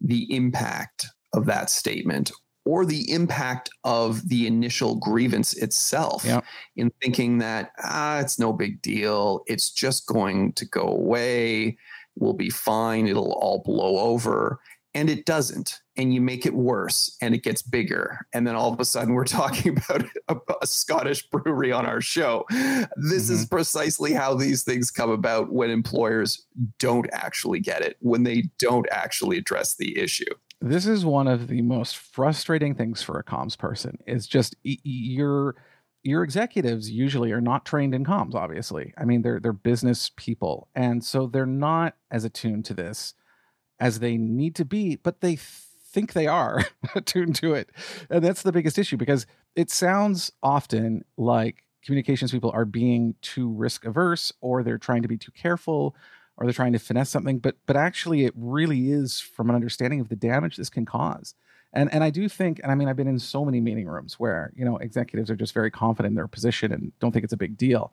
[0.00, 2.30] the impact of that statement
[2.64, 6.44] or the impact of the initial grievance itself yep.
[6.76, 9.42] in thinking that ah it's no big deal.
[9.46, 11.76] It's just going to go away.
[12.14, 13.08] We'll be fine.
[13.08, 14.60] It'll all blow over.
[14.94, 18.26] And it doesn't and you make it worse and it gets bigger.
[18.32, 22.00] And then all of a sudden we're talking about a, a scottish brewery on our
[22.00, 22.44] show.
[22.50, 23.34] This mm-hmm.
[23.34, 26.44] is precisely how these things come about when employers
[26.78, 30.24] don't actually get it when they don't actually address the issue.
[30.60, 35.56] This is one of the most frustrating things for a comms person is just your
[36.02, 38.94] your executives usually are not trained in comms obviously.
[38.96, 40.68] I mean they're they're business people.
[40.74, 43.14] And so they're not as attuned to this
[43.80, 45.36] as they need to be but they
[45.94, 46.60] think they are
[46.94, 47.70] attuned to it.
[48.10, 53.48] And that's the biggest issue because it sounds often like communications people are being too
[53.48, 55.94] risk averse or they're trying to be too careful
[56.36, 57.38] or they're trying to finesse something.
[57.38, 61.34] But but actually it really is from an understanding of the damage this can cause.
[61.72, 64.14] And and i do think and i mean i've been in so many meeting rooms
[64.14, 67.32] where you know executives are just very confident in their position and don't think it's
[67.32, 67.92] a big deal.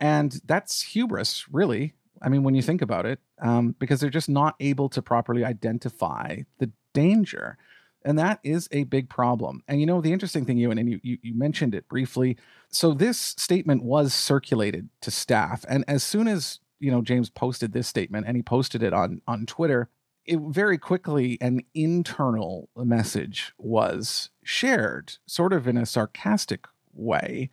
[0.00, 4.28] And that's hubris really i mean when you think about it um, because they're just
[4.28, 7.58] not able to properly identify the danger
[8.04, 9.62] and that is a big problem.
[9.66, 12.36] And you know, the interesting thing, Ewan, and you, you, you mentioned it briefly.
[12.68, 15.64] So this statement was circulated to staff.
[15.68, 19.22] And as soon as you know James posted this statement and he posted it on
[19.26, 19.88] on Twitter,
[20.26, 27.50] it very quickly an internal message was shared, sort of in a sarcastic way.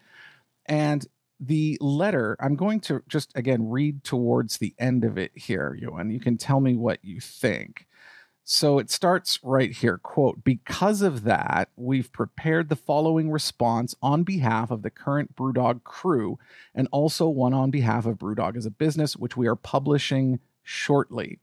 [0.66, 1.06] And
[1.40, 6.12] the letter, I'm going to just again read towards the end of it here, Ewan.
[6.12, 7.88] You can tell me what you think.
[8.54, 14.24] So it starts right here quote, because of that, we've prepared the following response on
[14.24, 16.38] behalf of the current Brewdog crew
[16.76, 21.40] and also one on behalf of Brewdog as a business, which we are publishing shortly.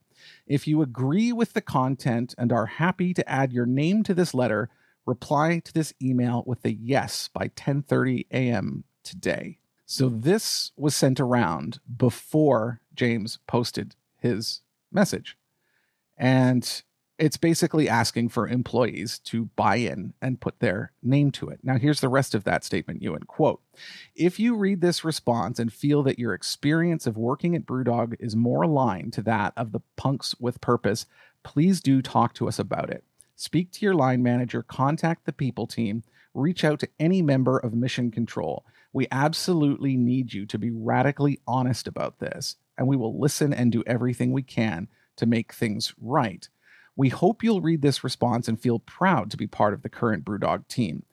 [0.46, 4.34] If you agree with the content and are happy to add your name to this
[4.34, 4.68] letter,
[5.06, 8.84] reply to this email with a yes by 10:30 a.m.
[9.02, 9.60] today.
[9.86, 14.60] So this was sent around before James posted his
[14.92, 15.38] message.
[16.18, 16.82] And
[17.18, 21.58] it's basically asking for employees to buy in and put their name to it.
[21.62, 23.24] Now, here's the rest of that statement, Ewan.
[23.24, 23.60] Quote
[24.14, 28.36] If you read this response and feel that your experience of working at Brewdog is
[28.36, 31.06] more aligned to that of the punks with purpose,
[31.42, 33.04] please do talk to us about it.
[33.34, 36.04] Speak to your line manager, contact the people team,
[36.34, 38.64] reach out to any member of Mission Control.
[38.92, 43.72] We absolutely need you to be radically honest about this, and we will listen and
[43.72, 46.48] do everything we can to make things right.
[46.98, 50.24] We hope you'll read this response and feel proud to be part of the current
[50.24, 51.04] Brewdog team.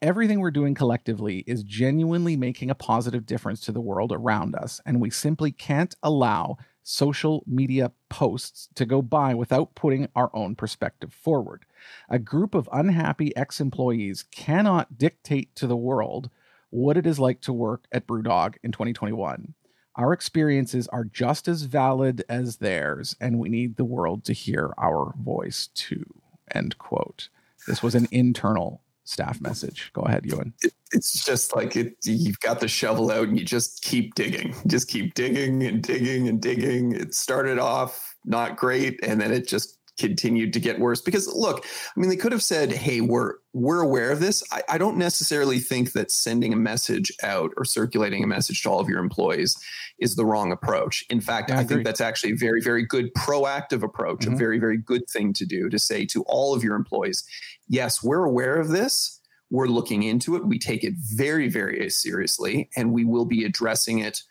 [0.00, 4.80] Everything we're doing collectively is genuinely making a positive difference to the world around us,
[4.86, 10.54] and we simply can't allow social media posts to go by without putting our own
[10.54, 11.64] perspective forward.
[12.08, 16.30] A group of unhappy ex employees cannot dictate to the world
[16.70, 19.54] what it is like to work at Brewdog in 2021.
[19.96, 24.72] Our experiences are just as valid as theirs, and we need the world to hear
[24.78, 26.06] our voice too.
[26.54, 27.28] End quote.
[27.66, 29.90] This was an internal staff message.
[29.92, 30.54] Go ahead, Ewan.
[30.62, 34.54] It, it's just like it, you've got the shovel out and you just keep digging,
[34.66, 36.92] just keep digging and digging and digging.
[36.92, 41.00] It started off not great, and then it just continued to get worse.
[41.00, 44.42] Because look i mean they could have said hey we're we're aware of this.
[44.50, 48.70] I, I, don't necessarily think that sending a message out or circulating a message to
[48.70, 49.58] all of your employees
[49.98, 51.04] is the wrong approach.
[51.10, 54.34] In fact I, I think that's actually a very very good proactive approach mm-hmm.
[54.34, 57.24] a very very good thing to do to say to all of your employees
[57.68, 59.20] yes we're aware of this.
[59.50, 60.46] We're looking into it.
[60.46, 64.22] We take it very very seriously and we will be addressing it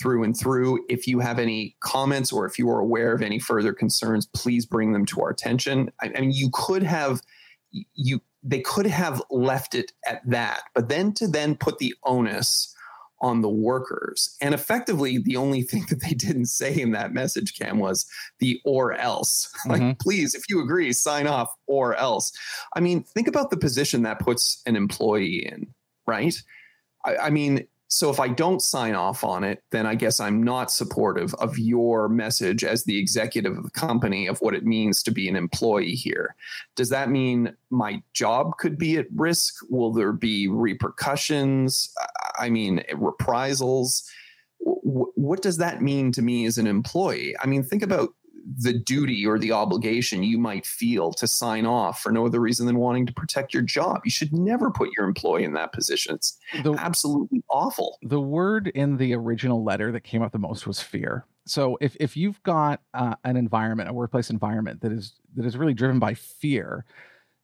[0.00, 0.84] through and through.
[0.88, 4.66] If you have any comments or if you are aware of any further concerns, please
[4.66, 5.90] bring them to our attention.
[6.00, 7.22] I, I mean, you could have
[7.94, 12.72] you they could have left it at that, but then to then put the onus
[13.20, 14.36] on the workers.
[14.40, 18.06] And effectively, the only thing that they didn't say in that message, Cam, was
[18.38, 19.52] the or else.
[19.66, 19.98] Like, mm-hmm.
[20.00, 22.30] please, if you agree, sign off or else.
[22.74, 25.74] I mean, think about the position that puts an employee in,
[26.06, 26.40] right?
[27.04, 30.42] I, I mean, so if I don't sign off on it, then I guess I'm
[30.42, 35.02] not supportive of your message as the executive of the company of what it means
[35.04, 36.34] to be an employee here.
[36.74, 39.54] Does that mean my job could be at risk?
[39.70, 41.94] Will there be repercussions?
[42.38, 44.10] I mean, reprisals?
[44.66, 47.34] what does that mean to me as an employee?
[47.40, 48.14] I mean, think about
[48.58, 52.66] the duty or the obligation you might feel to sign off for no other reason
[52.66, 54.02] than wanting to protect your job.
[54.04, 56.14] You should never put your employee in that position.
[56.14, 57.98] It's the, absolutely awful.
[58.02, 61.24] The word in the original letter that came up the most was fear.
[61.46, 65.56] So if if you've got uh, an environment, a workplace environment that is that is
[65.56, 66.84] really driven by fear,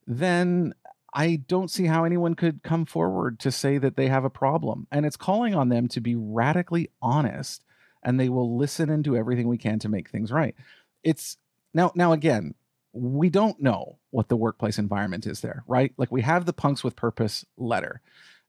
[0.07, 0.73] then
[1.13, 4.87] I don't see how anyone could come forward to say that they have a problem.
[4.91, 7.63] And it's calling on them to be radically honest
[8.03, 10.55] and they will listen and do everything we can to make things right
[11.03, 11.37] it's
[11.73, 12.55] now now again
[12.93, 15.93] we don't know what the workplace environment is there right?
[15.97, 18.01] Like we have the punks with purpose letter.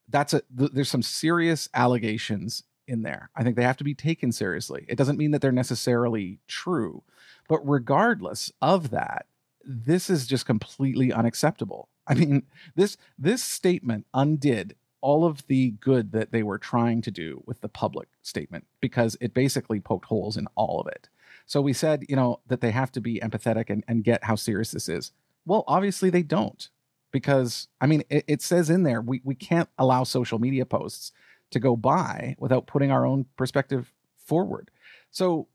[0.09, 3.31] That's a th- there's some serious allegations in there.
[3.35, 4.85] I think they have to be taken seriously.
[4.89, 7.03] It doesn't mean that they're necessarily true
[7.49, 9.27] but regardless of that
[9.67, 11.89] this is just completely unacceptable.
[12.07, 12.43] I mean
[12.75, 17.61] this this statement undid all of the good that they were trying to do with
[17.61, 21.09] the public statement because it basically poked holes in all of it
[21.47, 24.35] so we said, you know, that they have to be empathetic and, and get how
[24.35, 25.13] serious this is.
[25.45, 26.69] Well, obviously they don't,
[27.13, 31.13] because I mean, it, it says in there we, we can't allow social media posts
[31.51, 34.71] to go by without putting our own perspective forward.
[35.11, 35.49] So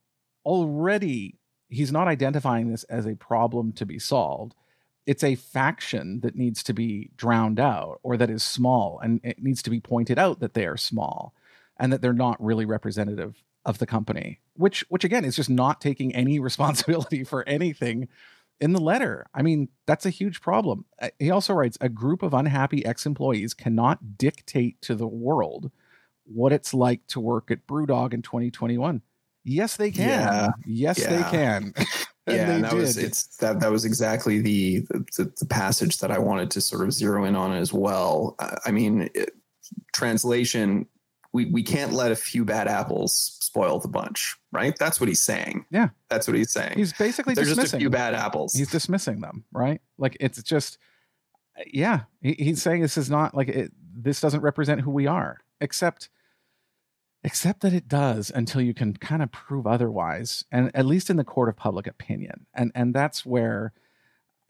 [0.46, 4.56] already he's not identifying this as a problem to be solved.
[5.06, 9.42] It's a faction that needs to be drowned out or that is small and it
[9.42, 11.34] needs to be pointed out that they are small
[11.80, 15.82] and that they're not really representative of the company, which which again is just not
[15.82, 18.08] taking any responsibility for anything
[18.60, 19.26] in the letter.
[19.34, 20.86] I mean, that's a huge problem.
[21.02, 25.72] Uh, he also writes a group of unhappy ex-employees cannot dictate to the world
[26.26, 29.02] what it's like to work at Brewdog in 2021.
[29.46, 30.10] Yes, they can.
[30.10, 30.50] Yeah.
[30.66, 31.10] Yes, yeah.
[31.10, 31.74] they can.
[32.28, 32.80] yeah, and that did.
[32.80, 34.82] was it's that that was exactly the,
[35.18, 38.36] the, the passage that I wanted to sort of zero in on as well.
[38.66, 39.32] I mean, it,
[39.94, 40.86] translation
[41.34, 44.76] we we can't let a few bad apples spoil the bunch, right?
[44.78, 45.66] That's what he's saying.
[45.70, 46.74] Yeah, that's what he's saying.
[46.76, 48.54] He's basically there's just a few bad apples.
[48.54, 49.82] He's dismissing them, right?
[49.98, 50.78] Like it's just,
[51.68, 52.02] yeah.
[52.22, 56.10] He, he's saying this is not like it, this doesn't represent who we are, except
[57.24, 61.18] except that it does until you can kind of prove otherwise, and at least in
[61.18, 63.74] the court of public opinion, and and that's where,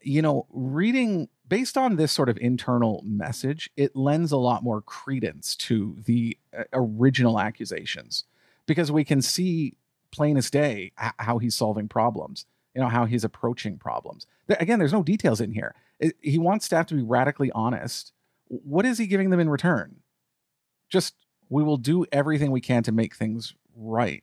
[0.02, 4.80] you know, reading based on this sort of internal message, it lends a lot more
[4.80, 8.24] credence to the uh, original accusations
[8.66, 9.74] because we can see
[10.12, 14.26] plain as day how he's solving problems, you know, how he's approaching problems.
[14.48, 15.74] Again, there's no details in here.
[16.20, 18.12] He wants staff to be radically honest.
[18.46, 19.96] What is he giving them in return?
[20.88, 21.14] Just,
[21.48, 24.22] we will do everything we can to make things right.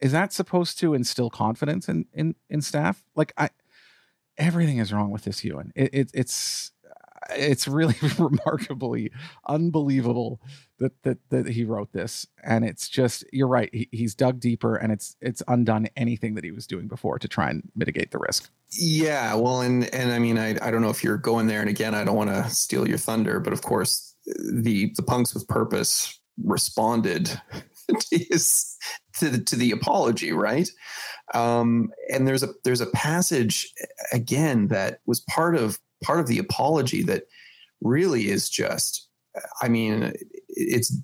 [0.00, 3.04] Is that supposed to instill confidence in in, in staff?
[3.14, 3.50] Like I,
[4.38, 5.72] everything is wrong with this Ewan.
[5.74, 6.72] It, it, it's
[7.30, 9.10] it's really remarkably
[9.48, 10.40] unbelievable
[10.78, 14.76] that, that that he wrote this and it's just you're right he, he's dug deeper
[14.76, 18.18] and it's it's undone anything that he was doing before to try and mitigate the
[18.18, 21.60] risk yeah well and and i mean i, I don't know if you're going there
[21.60, 25.34] and again i don't want to steal your thunder but of course the the punks
[25.34, 27.40] with purpose responded
[27.88, 28.76] to his
[29.18, 30.68] to the, to the apology, right?
[31.32, 33.72] Um, and there's a there's a passage
[34.12, 37.24] again that was part of part of the apology that
[37.80, 39.08] really is just,
[39.62, 40.12] I mean,
[40.48, 40.96] it's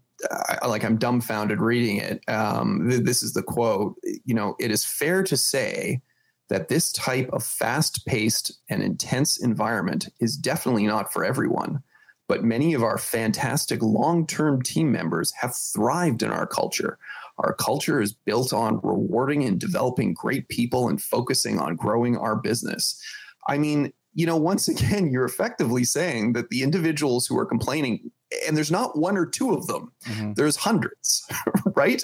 [0.66, 2.22] like I'm dumbfounded reading it.
[2.28, 3.96] Um, this is the quote.
[4.24, 6.02] You know, it is fair to say
[6.48, 11.82] that this type of fast paced and intense environment is definitely not for everyone.
[12.28, 16.98] But many of our fantastic long term team members have thrived in our culture.
[17.40, 22.36] Our culture is built on rewarding and developing great people and focusing on growing our
[22.36, 23.00] business.
[23.48, 28.10] I mean, you know, once again, you're effectively saying that the individuals who are complaining,
[28.46, 30.32] and there's not one or two of them, mm-hmm.
[30.34, 31.24] there's hundreds,
[31.76, 32.02] right?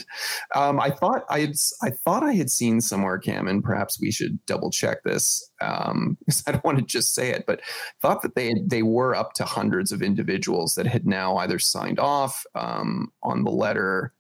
[0.55, 4.11] Um, I thought I had, I thought I had seen somewhere, Cam, and perhaps we
[4.11, 7.61] should double check this um, because I don't want to just say it, but
[8.01, 11.99] thought that they they were up to hundreds of individuals that had now either signed
[11.99, 14.13] off um, on the letter.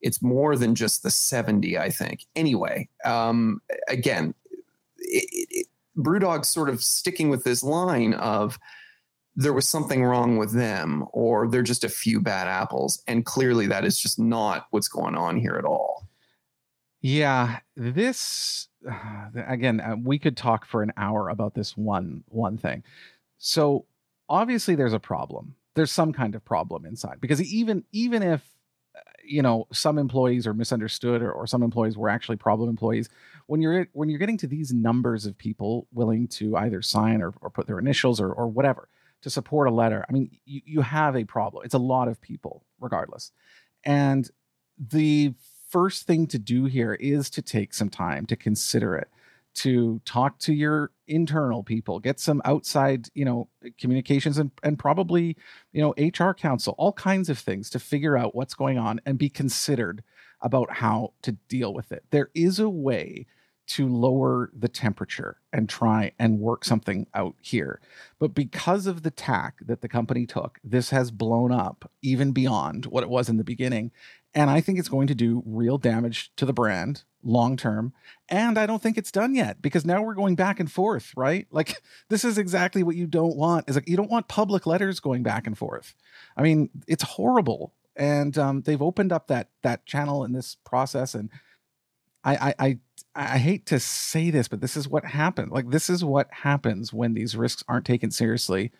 [0.00, 2.26] It's more than just the 70, I think.
[2.36, 4.34] Anyway, um, again,
[4.98, 8.58] it, it, Brewdog's sort of sticking with this line of
[9.34, 13.02] there was something wrong with them or they're just a few bad apples.
[13.06, 16.08] And clearly that is just not what's going on here at all.
[17.00, 18.68] Yeah, this
[19.46, 22.82] again, uh, we could talk for an hour about this one one thing.
[23.38, 23.86] So
[24.28, 25.54] obviously there's a problem.
[25.74, 28.44] There's some kind of problem inside because even even if
[29.28, 33.08] you know some employees are misunderstood or, or some employees were actually problem employees.
[33.46, 37.34] When you're when you're getting to these numbers of people willing to either sign or,
[37.40, 38.88] or put their initials or, or whatever
[39.20, 41.64] to support a letter i mean you, you have a problem.
[41.64, 43.32] It's a lot of people regardless.
[43.84, 44.30] And
[44.78, 45.34] the
[45.68, 49.08] first thing to do here is to take some time to consider it
[49.58, 53.48] to talk to your internal people, get some outside, you know,
[53.80, 55.36] communications and, and probably,
[55.72, 59.18] you know, HR counsel, all kinds of things to figure out what's going on and
[59.18, 60.02] be considered
[60.40, 62.04] about how to deal with it.
[62.10, 63.26] There is a way
[63.68, 67.80] to lower the temperature and try and work something out here.
[68.18, 72.86] But because of the tack that the company took, this has blown up even beyond
[72.86, 73.90] what it was in the beginning.
[74.32, 77.92] And I think it's going to do real damage to the brand long term.
[78.28, 81.46] And I don't think it's done yet because now we're going back and forth, right?
[81.58, 83.68] Like this is exactly what you don't want.
[83.68, 85.94] Is like you don't want public letters going back and forth.
[86.36, 87.72] I mean, it's horrible.
[87.96, 91.14] And um, they've opened up that that channel in this process.
[91.14, 91.30] And
[92.22, 92.78] I, I I
[93.14, 95.50] I hate to say this, but this is what happens.
[95.50, 98.70] Like this is what happens when these risks aren't taken seriously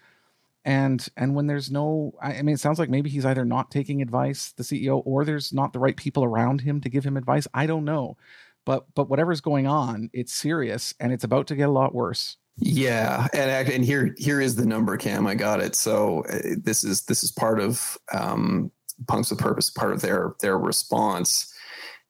[0.69, 4.03] and and when there's no i mean it sounds like maybe he's either not taking
[4.03, 7.49] advice the ceo or there's not the right people around him to give him advice.
[7.55, 8.19] I don't know.
[8.67, 12.37] But but whatever's going on it's serious and it's about to get a lot worse.
[12.59, 15.27] Yeah and and here here is the number cam.
[15.27, 15.75] I got it.
[15.75, 18.71] So uh, this is this is part of um
[19.07, 21.51] punks with purpose part of their their response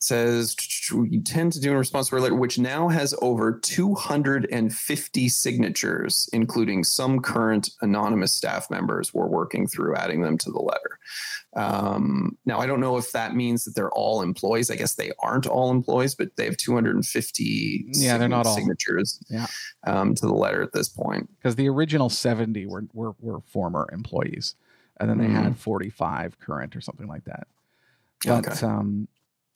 [0.01, 0.57] says
[0.95, 6.31] we tend to do in response to our letter, which now has over 250 signatures,
[6.33, 9.13] including some current anonymous staff members.
[9.13, 10.99] We're working through adding them to the letter.
[11.57, 14.71] Um, now, I don't know if that means that they're all employees.
[14.71, 18.55] I guess they aren't all employees, but they have 250 yeah, they're not all.
[18.55, 19.47] signatures yeah.
[19.85, 21.29] um, to the letter at this point.
[21.39, 24.55] Because the original 70 were, were, were former employees,
[25.01, 25.43] and then they mm-hmm.
[25.43, 27.49] had 45 current or something like that.
[28.25, 28.67] But okay.
[28.67, 29.09] um,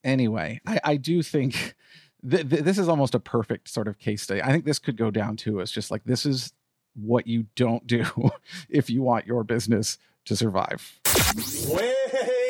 [0.04, 1.74] anyway, I, I do think
[2.28, 4.42] th- th- this is almost a perfect sort of case study.
[4.42, 6.52] I think this could go down to as just like this is
[6.94, 8.04] what you don't do
[8.68, 11.00] if you want your business to survive.
[11.68, 11.94] Wait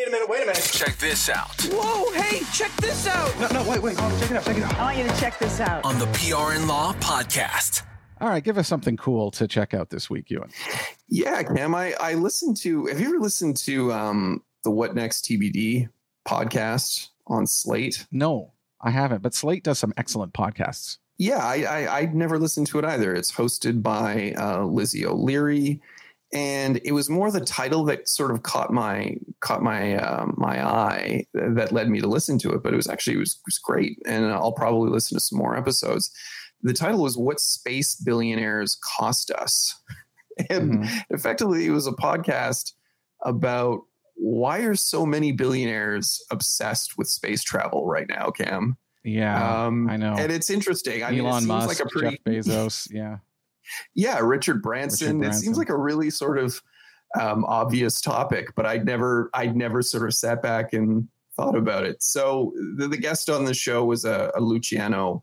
[0.07, 0.71] a minute, wait a minute.
[0.73, 1.61] Check this out.
[1.71, 3.39] Whoa, hey, check this out.
[3.41, 3.97] No, no, wait, wait.
[3.99, 4.75] Oh, check it out, check it out.
[4.75, 5.85] I want you to check this out.
[5.85, 7.83] On the PR in Law podcast.
[8.21, 10.51] All right, give us something cool to check out this week, Ewan.
[11.09, 15.25] Yeah, Cam, I, I listened to, have you ever listened to um, the What Next
[15.25, 15.89] TBD
[16.27, 17.09] podcast?
[17.33, 18.07] On Slate?
[18.13, 19.23] No, I haven't.
[19.23, 20.99] But Slate does some excellent podcasts.
[21.19, 23.15] Yeah, I, I, I never listened to it either.
[23.15, 25.81] It's hosted by uh, Lizzie O'Leary,
[26.33, 30.67] and it was more the title that sort of caught my caught my uh, my
[30.67, 32.63] eye that led me to listen to it.
[32.63, 35.39] But it was actually it was, it was great, and I'll probably listen to some
[35.39, 36.11] more episodes.
[36.63, 39.81] The title was "What Space Billionaires Cost Us,"
[40.51, 40.99] and mm-hmm.
[41.11, 42.73] effectively, it was a podcast
[43.25, 43.83] about
[44.15, 48.77] why are so many billionaires obsessed with space travel right now, Cam?
[49.05, 50.15] Yeah, um, I know.
[50.17, 51.03] And it's interesting.
[51.03, 52.89] I Elon mean, it Musk, like a pretty, Jeff Bezos.
[52.91, 53.17] Yeah.
[53.95, 55.07] yeah, Richard Branson.
[55.07, 55.39] Richard Branson.
[55.39, 56.63] It seems like a really sort of
[57.21, 61.85] um, obvious topic, but I'd never, I'd never sort of sat back and thought about
[61.85, 62.03] it.
[62.03, 65.21] So the, the guest on the show was a, a Lucianne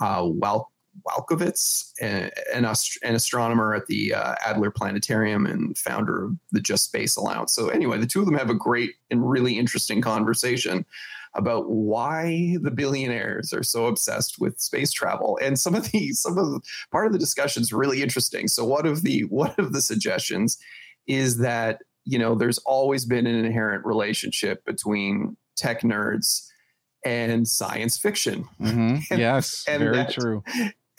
[0.00, 0.70] uh, Wal-
[1.06, 7.54] Walkowicz, an, an, astronomer at the uh, Adler Planetarium and founder of the JustSpace Alliance.
[7.54, 10.84] So, anyway, the two of them have a great and really interesting conversation.
[11.36, 15.36] about why the billionaires are so obsessed with space travel.
[15.42, 16.60] And some of the some of the,
[16.92, 18.46] part of the discussion is really interesting.
[18.46, 20.58] So one of the one of the suggestions
[21.06, 26.46] is that you know there's always been an inherent relationship between tech nerds
[27.04, 28.48] and science fiction.
[28.60, 28.96] Mm-hmm.
[29.10, 30.42] And, yes, and very that, true.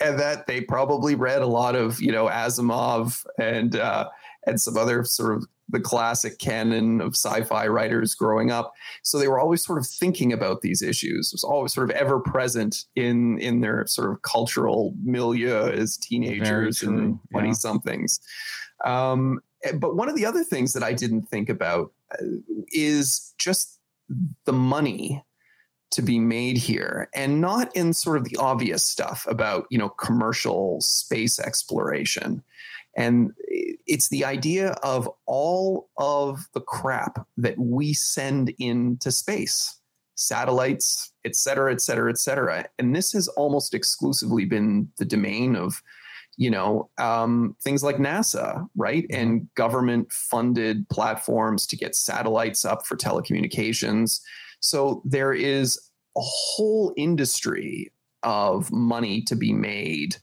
[0.02, 4.10] And that they probably read a lot of you know Asimov and uh,
[4.46, 8.74] and some other sort of the classic canon of sci-fi writers growing up.
[9.02, 11.32] So they were always sort of thinking about these issues.
[11.32, 15.98] It was always sort of ever present in in their sort of cultural milieu as
[15.98, 18.20] teenagers and twenty somethings.
[18.84, 19.40] Um,
[19.80, 22.26] but one of the other things that I didn't think about uh,
[22.70, 23.80] is just
[24.46, 25.24] the money
[25.96, 29.90] to be made here and not in sort of the obvious stuff about you know
[29.90, 32.44] commercial space exploration.
[32.98, 39.80] And it's the idea of all of the crap that we send into space
[40.18, 42.66] satellites et cetera et cetera et cetera.
[42.80, 45.82] And this has almost exclusively been the domain of
[46.38, 49.06] you know um, things like nasa right?
[49.10, 54.20] And government funded platforms to get satellites up for telecommunications.
[54.60, 55.80] So there is
[56.18, 57.92] a whole industry
[58.24, 60.18] of money to be made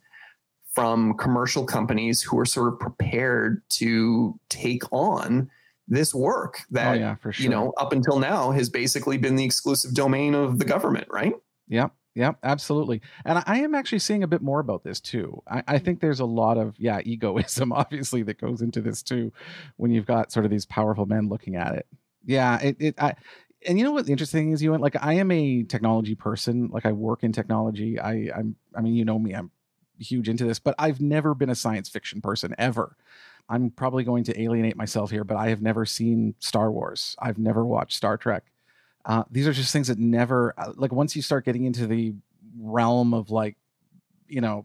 [0.72, 5.50] from commercial companies who are sort of prepared to take on
[5.88, 7.32] this work that oh, yeah, sure.
[7.38, 11.34] you know up until now has basically been the exclusive domain of the government right?
[11.68, 13.00] Yeah yeah absolutely.
[13.24, 15.42] And i am actually seeing a bit more about this too.
[15.48, 19.32] I, I, think there's a lot of yeah egoism obviously that goes into this too
[19.76, 21.86] when you've got sort of these powerful men looking at it.
[22.24, 23.14] Yeah it, it I,
[23.66, 26.68] and you know what the interesting thing is Ewan like i am a technology person
[26.72, 29.50] like i work in technology i i'm i mean you know me i'm
[30.02, 32.96] huge into this, but I've never been a science fiction person ever.
[33.48, 37.16] I'm probably going to alienate myself here, but I have never seen Star Wars.
[37.18, 38.44] I've never watched Star Trek.
[39.04, 42.14] Uh, these are just things that never uh, like once you start getting into the
[42.58, 43.56] realm of like
[44.28, 44.64] you know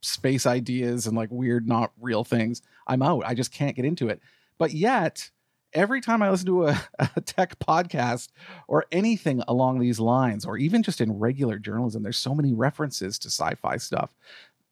[0.00, 4.08] space ideas and like weird not real things i'm out i just can't get into
[4.08, 4.20] it
[4.58, 5.30] but yet
[5.74, 6.80] every time i listen to a,
[7.16, 8.28] a tech podcast
[8.68, 13.18] or anything along these lines or even just in regular journalism there's so many references
[13.18, 14.14] to sci-fi stuff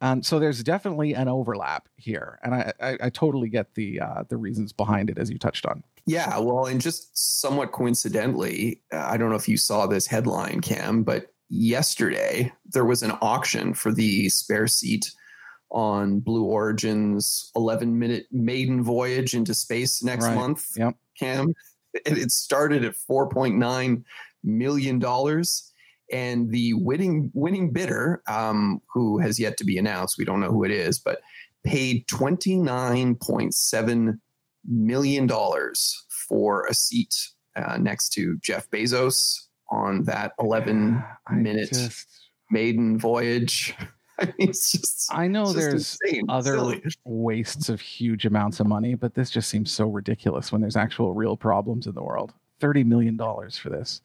[0.02, 4.24] um, so there's definitely an overlap here, and I, I, I totally get the uh,
[4.28, 5.84] the reasons behind it as you touched on.
[6.06, 10.60] Yeah, well, and just somewhat coincidentally, uh, I don't know if you saw this headline,
[10.60, 15.12] Cam, but yesterday there was an auction for the spare seat
[15.72, 20.34] on Blue Origin's 11 minute maiden voyage into space next right.
[20.34, 20.68] month.
[20.76, 20.96] Yep.
[21.18, 21.54] Cam,
[22.06, 24.04] and it started at 4.9
[24.44, 25.72] million dollars
[26.12, 30.50] and the winning winning bidder, um, who has yet to be announced, we don't know
[30.50, 31.20] who it is, but
[31.64, 34.20] paid twenty nine point seven
[34.68, 42.06] million dollars for a seat uh, next to Jeff Bezos on that eleven minute just...
[42.50, 43.74] maiden voyage.
[44.22, 45.08] I mean, just.
[45.12, 46.82] I know there's insane, other silly.
[47.04, 51.12] wastes of huge amounts of money, but this just seems so ridiculous when there's actual
[51.14, 52.32] real problems in the world.
[52.60, 54.00] Thirty million dollars for this.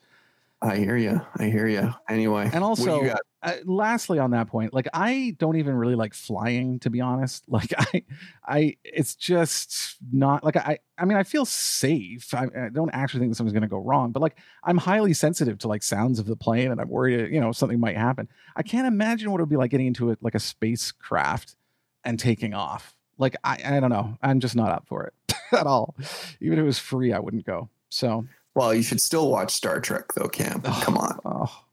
[0.62, 1.22] I hear you.
[1.38, 1.94] I hear you.
[2.10, 6.80] Anyway, and also, uh, lastly, on that point, like I don't even really like flying,
[6.80, 7.44] to be honest.
[7.58, 8.04] Like I,
[8.48, 10.80] I, it's just not like I.
[10.98, 12.34] I mean, I feel safe.
[12.34, 15.60] I, I don't actually think something's going to go wrong, but like I'm highly sensitive
[15.60, 18.28] to like sounds of the plane, and I'm worried, you know, something might happen.
[18.56, 21.56] I can't imagine what it would be like getting into it like a spacecraft
[22.04, 22.96] and taking off.
[23.20, 24.18] Like I, I don't know.
[24.24, 25.96] I'm just not up for it at all.
[26.42, 27.70] Even if it was free, I wouldn't go.
[27.90, 28.26] So
[28.58, 30.64] well, you should still watch Star Trek, though, Cam.
[30.66, 31.20] Oh, Come on.
[31.24, 31.64] Oh,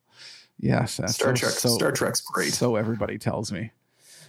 [0.59, 1.01] yes.
[1.07, 1.53] Star Trek.
[1.53, 2.53] So, Star Trek's great.
[2.53, 3.71] So everybody tells me.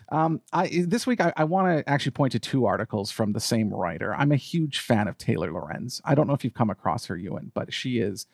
[0.10, 3.42] Um, I this week I, I want to actually point to two articles from the
[3.42, 4.16] same writer.
[4.16, 6.02] I'm a huge fan of Taylor Lorenz.
[6.06, 8.26] I don't know if you've come across her, Ewan, but she is.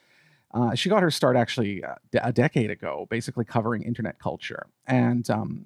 [0.54, 5.28] Uh, she got her start actually uh, a decade ago, basically covering internet culture, and
[5.30, 5.64] um,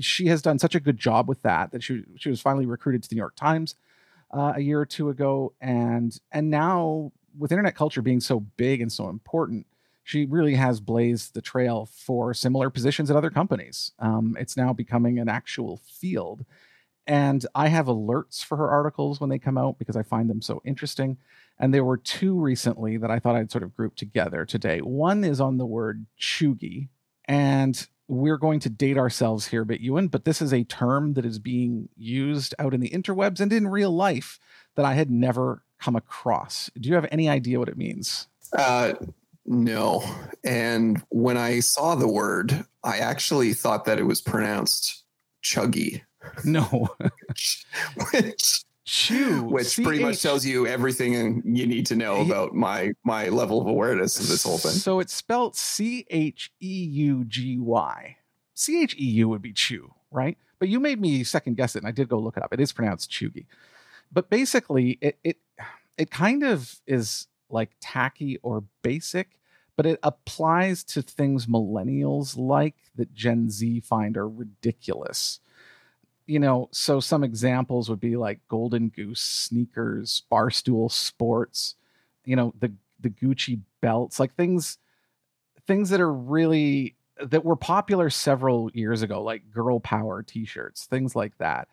[0.00, 3.02] she has done such a good job with that that she she was finally recruited
[3.02, 3.74] to the New York Times
[4.30, 8.80] uh, a year or two ago, and and now with internet culture being so big
[8.80, 9.66] and so important,
[10.02, 13.92] she really has blazed the trail for similar positions at other companies.
[13.98, 16.44] Um, it's now becoming an actual field.
[17.06, 20.42] And I have alerts for her articles when they come out because I find them
[20.42, 21.18] so interesting.
[21.58, 24.80] And there were two recently that I thought I'd sort of group together today.
[24.80, 26.88] One is on the word cheugy.
[27.26, 31.12] And we're going to date ourselves here a bit, Ewan, but this is a term
[31.14, 34.40] that is being used out in the interwebs and in real life
[34.74, 36.70] that I had never come across.
[36.78, 38.28] Do you have any idea what it means?
[38.56, 38.94] Uh,
[39.46, 40.04] no.
[40.44, 45.04] And when I saw the word, I actually thought that it was pronounced
[45.42, 46.02] chuggy.
[46.44, 46.90] No.
[48.12, 53.28] which, Chew, which pretty much tells you everything you need to know about my my
[53.28, 54.72] level of awareness of this whole thing.
[54.72, 58.16] So it's spelled C H E U G Y.
[58.54, 60.38] C H E U would be chew, right?
[60.58, 62.52] But you made me second guess it, and I did go look it up.
[62.52, 63.44] It is pronounced chuggy.
[64.10, 65.36] But basically, it it
[65.98, 69.38] it kind of is like tacky or basic,
[69.76, 75.40] but it applies to things millennials like that Gen Z find are ridiculous.
[76.26, 81.74] You know, so some examples would be like Golden Goose sneakers, Barstool Sports,
[82.24, 84.78] you know, the the Gucci belts, like things
[85.66, 91.16] things that are really that were popular several years ago, like girl power t-shirts, things
[91.16, 91.68] like that.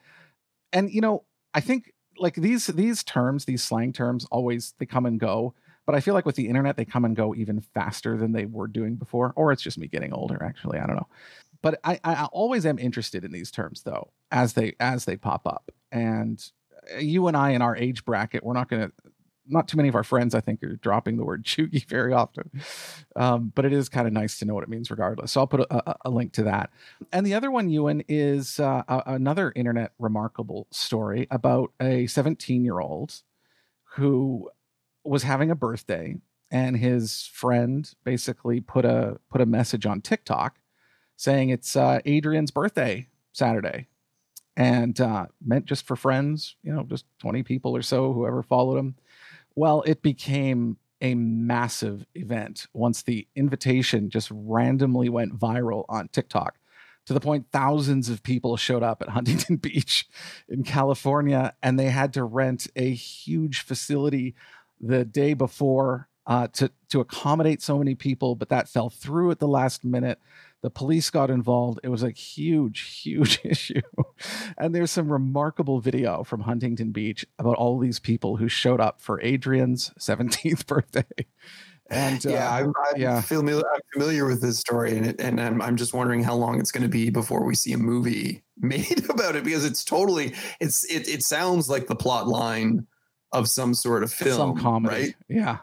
[0.71, 1.23] And you know,
[1.53, 5.53] I think like these these terms, these slang terms always they come and go,
[5.85, 8.45] but I feel like with the internet they come and go even faster than they
[8.45, 11.07] were doing before or it's just me getting older actually, I don't know.
[11.61, 15.47] But I I always am interested in these terms though as they as they pop
[15.47, 15.71] up.
[15.91, 16.43] And
[16.93, 18.91] uh, you and I in our age bracket, we're not going to
[19.47, 22.49] not too many of our friends, I think, are dropping the word chuggy very often.
[23.15, 25.31] Um, but it is kind of nice to know what it means regardless.
[25.31, 26.71] So I'll put a, a, a link to that.
[27.11, 32.63] And the other one, Ewan, is uh, a, another internet remarkable story about a 17
[32.63, 33.21] year old
[33.95, 34.49] who
[35.03, 36.15] was having a birthday
[36.51, 40.59] and his friend basically put a put a message on TikTok
[41.15, 43.87] saying it's uh, Adrian's birthday Saturday
[44.57, 48.77] and uh, meant just for friends, you know, just 20 people or so, whoever followed
[48.77, 48.95] him.
[49.55, 56.57] Well, it became a massive event once the invitation just randomly went viral on TikTok
[57.05, 60.07] to the point thousands of people showed up at Huntington Beach
[60.47, 64.35] in California and they had to rent a huge facility
[64.79, 69.39] the day before uh, to to accommodate so many people, but that fell through at
[69.39, 70.19] the last minute.
[70.65, 71.79] The police got involved.
[71.83, 73.83] It was a huge, huge issue.
[74.57, 78.99] and there's some remarkable video from Huntington Beach about all these people who showed up
[78.99, 81.05] for Adrian's 17th birthday.
[81.87, 83.21] And uh, yeah, I'm, I'm yeah.
[83.21, 83.63] familiar.
[83.75, 86.71] I'm familiar with this story, and it, and I'm, I'm just wondering how long it's
[86.71, 90.83] going to be before we see a movie made about it because it's totally it's
[90.85, 92.87] it it sounds like the plot line
[93.31, 94.95] of some sort of film, some comedy.
[94.95, 95.15] right?
[95.29, 95.57] Yeah.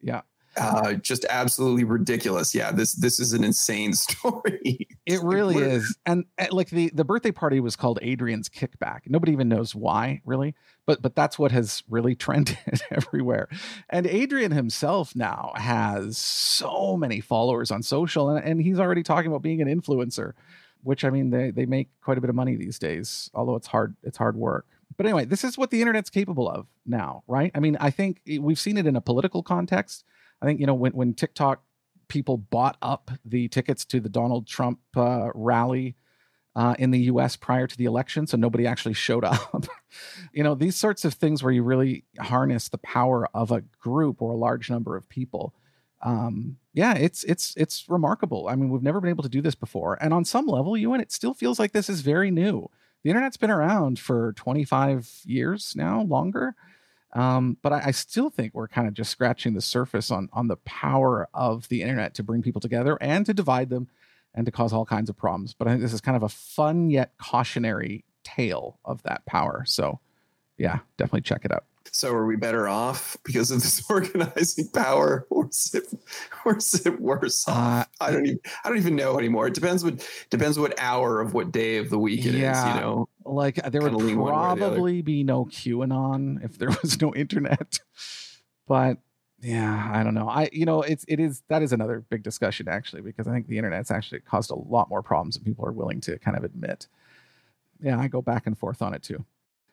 [0.00, 0.22] Yeah.
[0.60, 2.54] Uh, just absolutely ridiculous.
[2.54, 4.88] Yeah, this this is an insane story.
[5.06, 5.96] It really We're- is.
[6.06, 9.00] And uh, like the the birthday party was called Adrian's Kickback.
[9.06, 10.54] Nobody even knows why, really.
[10.86, 12.58] But but that's what has really trended
[12.90, 13.48] everywhere.
[13.90, 19.30] And Adrian himself now has so many followers on social and, and he's already talking
[19.30, 20.32] about being an influencer,
[20.82, 23.68] which I mean they they make quite a bit of money these days, although it's
[23.68, 24.66] hard it's hard work.
[24.96, 27.52] But anyway, this is what the internet's capable of now, right?
[27.54, 30.04] I mean, I think we've seen it in a political context.
[30.40, 31.62] I think you know when when TikTok
[32.08, 35.94] people bought up the tickets to the Donald Trump uh, rally
[36.56, 37.36] uh, in the U.S.
[37.36, 39.66] prior to the election, so nobody actually showed up.
[40.32, 44.20] you know, these sorts of things where you really harness the power of a group
[44.20, 45.54] or a large number of people.
[46.02, 48.48] Um, yeah, it's it's it's remarkable.
[48.48, 50.92] I mean, we've never been able to do this before, and on some level, you
[50.92, 52.70] and it still feels like this is very new.
[53.04, 56.54] The internet's been around for 25 years now, longer.
[57.14, 60.48] Um, but I, I still think we're kind of just scratching the surface on on
[60.48, 63.88] the power of the internet to bring people together and to divide them
[64.34, 65.54] and to cause all kinds of problems.
[65.54, 69.64] But I think this is kind of a fun yet cautionary tale of that power.
[69.66, 70.00] So
[70.58, 71.64] yeah, definitely check it out.
[71.92, 75.84] So are we better off because of this organizing power, or is it,
[76.44, 77.48] or is it worse?
[77.48, 77.84] Uh.
[78.00, 79.46] I don't even I don't even know anymore.
[79.46, 82.40] It depends what depends what hour of what day of the week it is.
[82.40, 82.74] Yeah.
[82.74, 86.44] You know, Like there would Kinda lean one way or the probably be no QAnon
[86.44, 87.80] if there was no internet.
[88.66, 88.98] But
[89.40, 90.28] yeah, I don't know.
[90.28, 93.46] I you know it's it is that is another big discussion actually because I think
[93.46, 96.44] the internet's actually caused a lot more problems than people are willing to kind of
[96.44, 96.88] admit.
[97.80, 99.24] Yeah, I go back and forth on it too.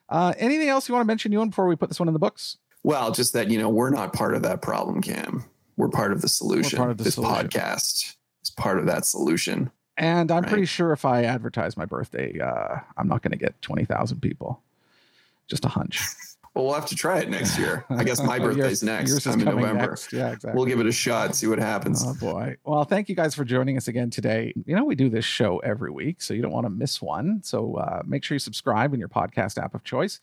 [0.08, 2.20] Uh, anything else you want to mention, Ewan, before we put this one in the
[2.20, 2.58] books?
[2.84, 5.44] well, just that you know we're not part of that problem, Cam.
[5.76, 6.76] We're part of the solution.
[6.76, 7.34] part of the this solution.
[7.34, 9.72] podcast is part of that solution.
[9.96, 10.48] And I'm Right.
[10.50, 14.60] pretty sure if I advertise my birthday, uh, I'm not going to get 20,000 people.
[15.48, 16.00] Just a hunch.
[16.54, 17.84] Well, we'll have to try it next year.
[17.90, 19.10] I guess my Yours- birthday's next.
[19.10, 19.88] yours is I'm in November.
[19.90, 20.10] next.
[20.10, 20.52] Yeah, exactly.
[20.56, 21.34] We'll give it a shot.
[21.36, 22.02] See what happens.
[22.02, 22.56] Oh boy.
[22.64, 24.54] Well, thank you guys for joining us again today.
[24.64, 27.42] You know, we do this show every week, so you don't want to miss one.
[27.44, 30.18] So uh, make sure you subscribe in your podcast app of choice.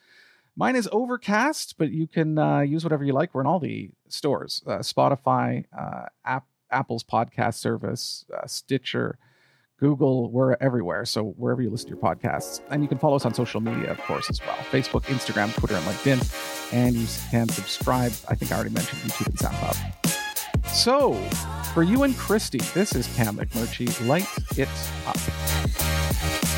[0.55, 3.36] Mine is Overcast, but you can uh, use whatever you like.
[3.36, 9.19] We're in all the stores uh, Spotify, uh, App, Apple's podcast service, uh, Stitcher,
[9.80, 11.05] Google, we're everywhere.
[11.05, 12.61] So wherever you listen to your podcasts.
[12.69, 15.76] And you can follow us on social media, of course, as well Facebook, Instagram, Twitter,
[15.76, 16.74] and LinkedIn.
[16.74, 18.11] And you can subscribe.
[18.28, 20.67] I think I already mentioned YouTube and SoundCloud.
[20.67, 21.13] So,
[21.74, 24.07] for Ewan Christie, this is Cam McMurchie.
[24.07, 24.69] Light it
[25.05, 26.53] up.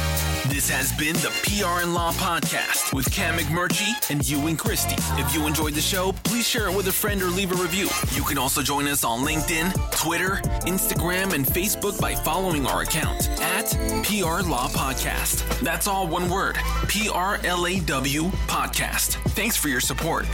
[0.56, 4.96] This has been the PR and Law Podcast with Cam McMurtry and Ewan Christie.
[5.22, 7.90] If you enjoyed the show, please share it with a friend or leave a review.
[8.14, 10.36] You can also join us on LinkedIn, Twitter,
[10.66, 13.66] Instagram, and Facebook by following our account at
[14.06, 15.44] PR Law Podcast.
[15.60, 19.16] That's all one word P R L A W Podcast.
[19.32, 20.26] Thanks for your support.